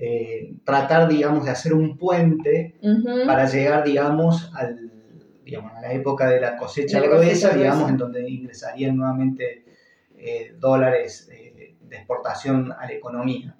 eh, 0.03 0.55
tratar, 0.65 1.09
digamos, 1.09 1.45
de 1.45 1.51
hacer 1.51 1.75
un 1.75 1.99
puente 1.99 2.79
para 3.27 3.45
llegar, 3.47 3.85
digamos, 3.85 4.51
al, 4.55 4.91
digamos, 5.45 5.73
a 5.75 5.81
la 5.83 5.93
época 5.93 6.29
de 6.29 6.41
la 6.41 6.57
cosecha, 6.57 7.01
gruesa, 7.01 7.51
digamos, 7.51 7.91
en 7.91 7.97
donde 7.99 8.29
ingresarían 8.29 8.97
nuevamente 8.97 9.65
eh, 10.17 10.55
dólares 10.59 11.29
eh, 11.31 11.77
de 11.81 11.97
exportación 11.97 12.73
a 12.73 12.87
la 12.87 12.93
economía. 12.93 13.57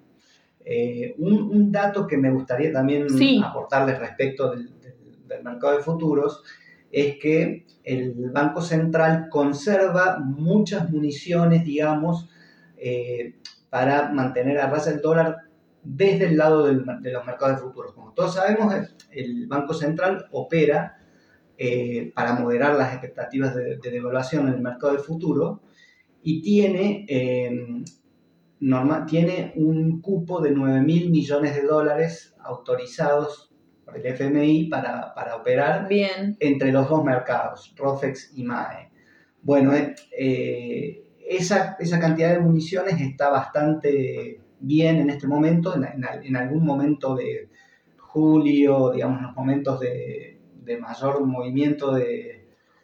Un, 1.17 1.71
dato 1.71 2.07
que 2.07 2.17
me 2.17 2.31
gustaría 2.31 2.71
también 2.71 3.07
aportarles 3.43 3.99
respecto 3.99 4.51
del, 4.51 4.69
del 5.27 5.43
mercado 5.43 5.77
de 5.77 5.83
futuros 5.83 6.43
es 6.91 7.17
que 7.19 7.65
el 7.83 8.31
Banco 8.31 8.61
Central 8.61 9.27
conserva 9.29 10.19
muchas 10.19 10.89
municiones, 10.89 11.63
digamos, 11.63 12.29
eh, 12.77 13.35
para 13.69 14.11
mantener 14.11 14.59
a 14.59 14.67
rasa 14.67 14.91
el 14.91 15.01
dólar 15.01 15.37
desde 15.83 16.27
el 16.27 16.37
lado 16.37 16.65
de 16.67 16.73
los 16.73 17.25
mercados 17.25 17.57
de 17.57 17.61
futuros. 17.61 17.93
Como 17.93 18.13
todos 18.13 18.35
sabemos, 18.35 18.73
el 19.11 19.47
Banco 19.47 19.73
Central 19.73 20.27
opera 20.31 20.97
eh, 21.57 22.11
para 22.15 22.33
moderar 22.33 22.75
las 22.75 22.93
expectativas 22.93 23.55
de, 23.55 23.77
devaluación 23.77 24.47
en 24.47 24.55
el 24.55 24.61
mercado 24.61 24.93
de 24.93 24.99
futuro 24.99 25.61
y 26.23 26.41
tiene, 26.41 27.05
eh, 27.07 27.83
tiene 29.07 29.53
un 29.55 30.01
cupo 30.01 30.41
de 30.41 30.51
9 30.51 30.81
mil 30.81 31.09
millones 31.09 31.55
de 31.55 31.63
dólares 31.63 32.35
autorizados 32.39 33.51
el 33.95 34.05
FMI 34.05 34.65
para, 34.65 35.35
operar 35.35 35.87
entre 36.39 36.71
los 36.71 36.89
dos 36.89 37.03
mercados, 37.03 37.73
ROFEX 37.75 38.31
y 38.35 38.43
MAE. 38.43 38.91
Bueno, 39.41 39.73
eh, 39.73 39.95
eh, 40.17 41.03
esa, 41.27 41.75
esa, 41.79 41.99
cantidad 41.99 42.33
de 42.33 42.39
municiones 42.39 42.99
está 43.01 43.29
bastante 43.29 44.40
bien 44.61 44.99
en 44.99 45.09
este 45.09 45.27
momento, 45.27 45.75
en, 45.75 46.35
algún 46.35 46.65
momento 46.65 47.15
de 47.15 47.49
julio, 47.97 48.91
digamos, 48.91 49.21
los 49.21 49.35
momentos 49.35 49.79
de 49.79 50.37
mayor 50.79 51.25
movimiento 51.25 51.93
de, 51.93 52.41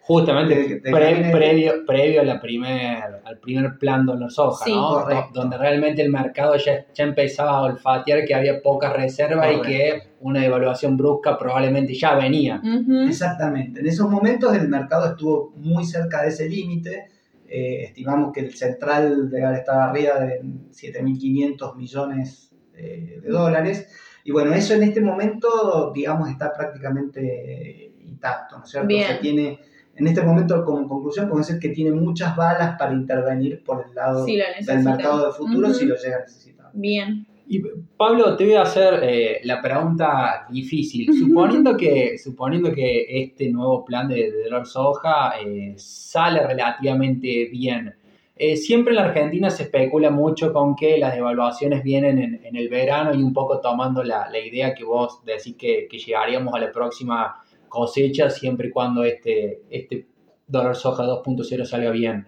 Justamente 0.07 0.79
previo, 0.79 1.85
previo 1.85 2.21
a 2.21 2.23
la 2.23 2.39
primer, 2.39 3.03
al 3.25 3.39
primer 3.39 3.77
plan 3.77 4.05
dólar 4.05 4.31
soja, 4.31 4.65
¿no? 4.69 5.05
Donde 5.33 5.57
realmente 5.57 6.01
el 6.01 6.09
mercado 6.09 6.55
ya, 6.55 6.85
ya 6.93 7.03
empezaba 7.03 7.57
a 7.57 7.63
olfatear 7.63 8.23
que 8.23 8.33
había 8.33 8.61
pocas 8.61 8.93
reservas 8.93 9.49
y 9.51 9.61
que 9.63 10.03
una 10.21 10.39
devaluación 10.39 10.95
brusca 10.95 11.37
probablemente 11.37 11.93
ya 11.93 12.15
venía. 12.15 12.61
Exactamente. 13.05 13.81
En 13.81 13.87
esos 13.87 14.09
momentos 14.09 14.55
el 14.55 14.69
mercado 14.69 15.07
estuvo 15.07 15.51
muy 15.57 15.83
cerca 15.83 16.21
de 16.21 16.29
ese 16.29 16.47
límite. 16.47 17.09
Eh, 17.49 17.83
estimamos 17.83 18.33
que 18.33 18.41
el 18.41 18.53
central 18.53 19.29
de 19.29 19.39
estaba 19.55 19.85
arriba 19.85 20.19
de 20.19 20.41
7.500 20.41 21.75
millones 21.75 22.51
eh, 22.75 23.19
de 23.21 23.29
dólares. 23.29 23.87
Y 24.23 24.31
bueno, 24.31 24.53
eso 24.53 24.73
en 24.73 24.83
este 24.83 25.01
momento, 25.01 25.91
digamos, 25.93 26.29
está 26.29 26.51
prácticamente 26.53 27.93
intacto, 27.99 28.57
¿no 28.57 28.63
es 28.65 28.69
cierto? 28.69 28.87
Bien. 28.87 29.19
tiene 29.21 29.59
en 29.97 30.05
este 30.05 30.21
momento, 30.21 30.63
como 30.63 30.87
conclusión, 30.87 31.27
podemos 31.27 31.47
decir 31.47 31.59
que 31.59 31.69
tiene 31.69 31.91
muchas 31.91 32.35
balas 32.35 32.77
para 32.77 32.93
intervenir 32.93 33.63
por 33.63 33.83
el 33.87 33.95
lado 33.95 34.25
del 34.25 34.83
mercado 34.83 35.27
de 35.27 35.33
futuro 35.33 35.73
si 35.73 35.85
lo 35.85 35.95
llega 35.95 36.17
a 36.17 36.19
necesitar. 36.19 36.69
Bien. 36.73 37.25
Y 37.49 37.61
Pablo, 37.95 38.35
te 38.35 38.45
voy 38.45 38.55
a 38.55 38.63
hacer 38.63 38.99
eh, 39.03 39.39
la 39.43 39.61
pregunta 39.61 40.45
difícil. 40.49 41.07
Suponiendo 41.17 41.77
que, 41.77 42.17
suponiendo 42.17 42.71
que 42.73 43.05
este 43.09 43.49
nuevo 43.49 43.85
plan 43.85 44.07
de, 44.07 44.31
de 44.31 44.43
dólar 44.43 44.65
soja 44.65 45.39
eh, 45.39 45.73
sale 45.77 46.45
relativamente 46.45 47.45
bien, 47.45 47.95
eh, 48.39 48.55
siempre 48.55 48.91
en 48.91 48.97
la 48.97 49.05
Argentina 49.05 49.49
se 49.49 49.63
especula 49.63 50.11
mucho 50.11 50.53
con 50.53 50.75
que 50.75 50.97
las 50.97 51.15
devaluaciones 51.15 51.83
vienen 51.83 52.39
en, 52.43 52.55
el 52.55 52.69
verano 52.69 53.13
y 53.13 53.23
un 53.23 53.33
poco 53.33 53.59
tomando 53.59 54.03
la, 54.03 54.29
idea 54.37 54.75
que 54.75 54.83
vos 54.83 55.23
decís 55.25 55.55
que, 55.57 55.87
que 55.89 55.97
llegaríamos 55.97 56.53
a 56.53 56.59
la 56.59 56.71
próxima 56.71 57.43
cosecha 57.67 58.29
siempre 58.29 58.67
y 58.67 58.71
cuando 58.71 59.03
este, 59.03 59.61
este 59.71 60.05
dólar 60.45 60.75
soja 60.75 61.03
2.0 61.03 61.65
salga 61.65 61.89
bien. 61.89 62.27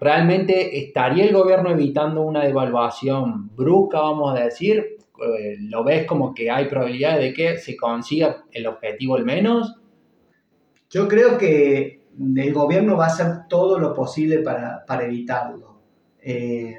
¿Realmente 0.00 0.78
estaría 0.78 1.24
el 1.24 1.34
gobierno 1.34 1.70
evitando 1.70 2.22
una 2.22 2.44
devaluación 2.44 3.54
brusca, 3.56 4.00
vamos 4.00 4.38
a 4.38 4.44
decir? 4.44 4.78
Eh, 4.78 5.56
¿Lo 5.60 5.82
ves 5.82 6.06
como 6.06 6.32
que 6.32 6.50
hay 6.50 6.66
probabilidad 6.66 7.18
de 7.18 7.32
que 7.32 7.58
se 7.58 7.76
consiga 7.76 8.44
el 8.52 8.66
objetivo 8.68 9.16
al 9.16 9.24
menos? 9.24 9.74
Yo 10.88 11.08
creo 11.08 11.36
que 11.36 12.02
el 12.36 12.52
gobierno 12.52 12.96
va 12.96 13.04
a 13.04 13.08
hacer 13.08 13.48
todo 13.48 13.78
lo 13.78 13.92
posible 13.92 14.38
para, 14.38 14.84
evitarlo. 15.02 15.80
Eh, 16.22 16.76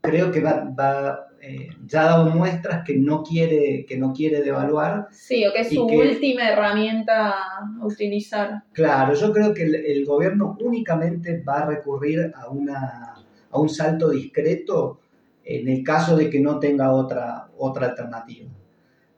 creo 0.00 0.32
que 0.32 0.40
va, 0.40 0.64
va, 0.78 1.26
eh, 1.46 1.68
ya 1.84 2.00
ha 2.00 2.04
dado 2.04 2.30
muestras 2.30 2.84
que 2.86 2.96
no 2.96 3.22
quiere, 3.22 3.84
que 3.86 3.98
no 3.98 4.14
quiere 4.14 4.40
devaluar. 4.40 5.08
Sí, 5.10 5.44
o 5.44 5.52
que 5.52 5.60
es 5.60 5.68
su 5.68 5.84
última 5.84 6.48
herramienta 6.48 7.32
a 7.32 7.84
utilizar. 7.86 8.62
Claro, 8.72 9.12
yo 9.12 9.30
creo 9.30 9.52
que 9.52 9.64
el, 9.64 10.06
gobierno 10.06 10.56
únicamente 10.58 11.42
va 11.42 11.58
a 11.58 11.66
recurrir 11.66 12.32
a, 12.34 12.48
una, 12.48 13.14
a 13.50 13.60
un 13.60 13.68
salto 13.68 14.08
discreto 14.08 15.00
en 15.44 15.68
el 15.68 15.84
caso 15.84 16.16
de 16.16 16.30
que 16.30 16.40
no 16.40 16.58
tenga 16.58 16.92
otra, 16.92 17.50
otra 17.58 17.88
alternativa. 17.88 18.48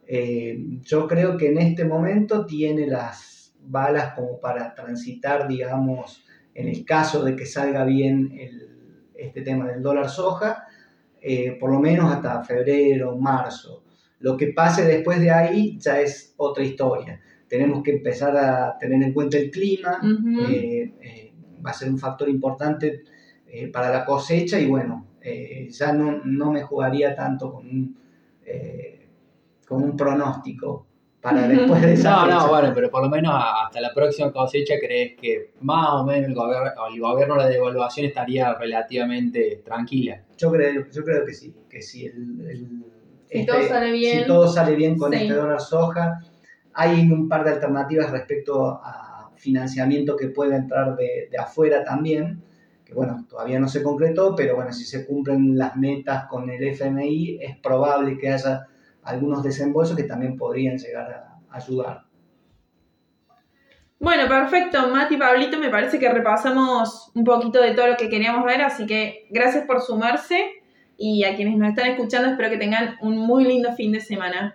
Eh, 0.04 0.58
yo 0.82 1.06
creo 1.06 1.36
que 1.36 1.50
en 1.50 1.58
este 1.58 1.84
momento 1.84 2.44
tiene 2.44 2.88
las 2.88 3.54
balas 3.60 4.14
como 4.14 4.40
para 4.40 4.74
transitar, 4.74 5.46
digamos, 5.46 6.24
en 6.54 6.66
el 6.66 6.84
caso 6.84 7.22
de 7.22 7.36
que 7.36 7.46
salga 7.46 7.84
bien 7.84 8.32
este 9.14 9.42
tema 9.42 9.68
del 9.68 9.80
dólar 9.80 10.08
soja, 10.08 10.65
eh, 11.28 11.56
por 11.58 11.72
lo 11.72 11.80
menos 11.80 12.12
hasta 12.12 12.44
febrero, 12.44 13.16
marzo. 13.16 13.82
Lo 14.20 14.36
que 14.36 14.52
pase 14.52 14.84
después 14.84 15.18
de 15.18 15.32
ahí 15.32 15.76
ya 15.76 16.00
es 16.00 16.32
otra 16.36 16.62
historia. 16.62 17.20
Tenemos 17.48 17.82
que 17.82 17.96
empezar 17.96 18.36
a 18.36 18.78
tener 18.78 19.02
en 19.02 19.12
cuenta 19.12 19.36
el 19.36 19.50
clima, 19.50 19.98
eh, 20.48 20.94
eh, 21.00 21.32
va 21.66 21.70
a 21.70 21.74
ser 21.74 21.90
un 21.90 21.98
factor 21.98 22.28
importante 22.28 23.02
para 23.72 23.90
la 23.90 24.04
cosecha 24.04 24.60
y 24.60 24.66
bueno, 24.66 25.06
ya 25.68 25.92
no, 25.92 26.20
no, 26.24 26.52
me 26.52 26.62
jugaría 26.62 27.16
tanto 27.16 27.52
con 27.52 27.66
un, 27.66 27.96
con 29.66 29.82
un 29.82 29.96
pronóstico 29.96 30.86
para 31.26 31.48
después 31.48 31.82
de 31.82 31.92
esa 31.94 32.10
No, 32.10 32.26
no, 32.26 32.48
bueno, 32.48 32.72
pero 32.72 32.88
por 32.88 33.02
lo 33.02 33.10
menos 33.10 33.34
hasta 33.34 33.80
la 33.80 33.92
próxima 33.92 34.30
cosecha 34.32 34.74
crees 34.80 35.16
que 35.20 35.50
más 35.60 35.88
o 35.90 36.04
menos 36.04 36.28
el, 36.28 36.34
gobierno, 36.34 36.70
el 36.92 37.00
gobierno 37.00 37.36
la 37.36 37.48
devaluación 37.48 38.06
estaría 38.06 38.54
relativamente 38.54 39.62
tranquila. 39.64 40.22
Yo 40.36 40.52
creo, 40.52 40.86
yo 40.88 41.04
creo 41.04 41.24
que 41.24 41.34
sí, 41.34 41.52
que 41.68 41.82
si 41.82 42.06
el, 42.06 42.84
si 43.28 43.44
todo 43.44 43.56
este, 43.56 43.68
sale 43.68 43.90
bien, 43.90 44.20
si 44.20 44.26
todo 44.26 44.46
sale 44.46 44.76
bien 44.76 44.96
con 44.96 45.12
este 45.14 45.34
dólar 45.34 45.60
soja, 45.60 46.20
hay 46.74 47.00
un 47.00 47.28
par 47.28 47.44
de 47.44 47.50
alternativas 47.50 48.12
respecto 48.12 48.80
a 48.82 49.30
financiamiento 49.34 50.16
que 50.16 50.28
puede 50.28 50.54
entrar 50.54 50.94
de, 50.96 51.28
de 51.30 51.38
afuera 51.38 51.82
también, 51.82 52.40
que 52.84 52.94
bueno, 52.94 53.26
todavía 53.28 53.58
no 53.58 53.68
se 53.68 53.82
concretó, 53.82 54.36
pero 54.36 54.54
bueno, 54.54 54.72
si 54.72 54.84
se 54.84 55.04
cumplen 55.04 55.58
las 55.58 55.74
metas 55.74 56.26
con 56.26 56.48
el 56.50 56.62
FMI, 56.62 57.38
es 57.40 57.56
probable 57.58 58.16
que 58.16 58.30
haya 58.30 58.68
algunos 59.06 59.42
desembolsos 59.42 59.96
que 59.96 60.04
también 60.04 60.36
podrían 60.36 60.76
llegar 60.76 61.10
a 61.10 61.56
ayudar. 61.56 62.02
Bueno, 63.98 64.28
perfecto, 64.28 64.88
Mati, 64.88 65.16
Pablito, 65.16 65.58
me 65.58 65.70
parece 65.70 65.98
que 65.98 66.08
repasamos 66.10 67.10
un 67.14 67.24
poquito 67.24 67.62
de 67.62 67.72
todo 67.72 67.86
lo 67.86 67.96
que 67.96 68.10
queríamos 68.10 68.44
ver, 68.44 68.60
así 68.60 68.84
que 68.84 69.26
gracias 69.30 69.64
por 69.64 69.80
sumarse 69.80 70.38
y 70.98 71.24
a 71.24 71.34
quienes 71.34 71.56
nos 71.56 71.70
están 71.70 71.88
escuchando 71.90 72.30
espero 72.30 72.50
que 72.50 72.58
tengan 72.58 72.96
un 73.00 73.16
muy 73.16 73.44
lindo 73.44 73.72
fin 73.72 73.92
de 73.92 74.00
semana. 74.00 74.54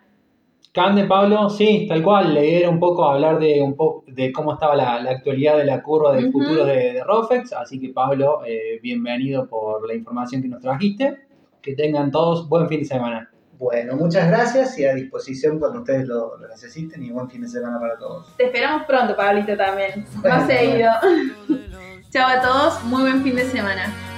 Cande, 0.71 1.05
Pablo, 1.05 1.49
sí, 1.49 1.85
tal 1.89 2.03
cual, 2.03 2.33
leer 2.33 2.69
un 2.69 2.79
poco, 2.79 3.03
hablar 3.03 3.39
de 3.39 3.61
un 3.61 3.75
poco 3.75 4.05
de 4.07 4.31
cómo 4.31 4.53
estaba 4.53 4.75
la, 4.75 4.93
actualidad 5.09 5.57
de 5.57 5.65
la 5.65 5.81
curva 5.81 6.15
del 6.15 6.31
futuro 6.31 6.63
de, 6.63 7.03
Rofex, 7.03 7.51
así 7.53 7.79
que 7.79 7.89
Pablo, 7.89 8.41
eh, 8.45 8.79
bienvenido 8.81 9.47
por 9.49 9.85
la 9.85 9.95
información 9.95 10.41
que 10.41 10.47
nos 10.47 10.61
trajiste, 10.61 11.17
que 11.61 11.73
tengan 11.73 12.11
todos 12.11 12.47
buen 12.47 12.69
fin 12.69 12.79
de 12.79 12.85
semana. 12.85 13.31
Bueno, 13.61 13.95
muchas 13.95 14.27
gracias 14.27 14.79
y 14.79 14.85
a 14.87 14.95
disposición 14.95 15.59
cuando 15.59 15.81
ustedes 15.81 16.07
lo, 16.07 16.35
necesiten 16.49 17.03
y 17.03 17.11
buen 17.11 17.29
fin 17.29 17.43
de 17.43 17.47
semana 17.47 17.79
para 17.79 17.95
todos. 17.95 18.35
Te 18.35 18.45
esperamos 18.45 18.87
pronto, 18.87 19.15
Pablito, 19.15 19.55
también. 19.55 20.03
Más 20.23 20.47
seguido. 20.47 20.89
Chao 22.09 22.27
a 22.27 22.41
todos, 22.41 22.83
muy 22.85 23.03
buen 23.03 23.21
fin 23.21 23.35
de 23.35 23.45
semana. 23.45 24.10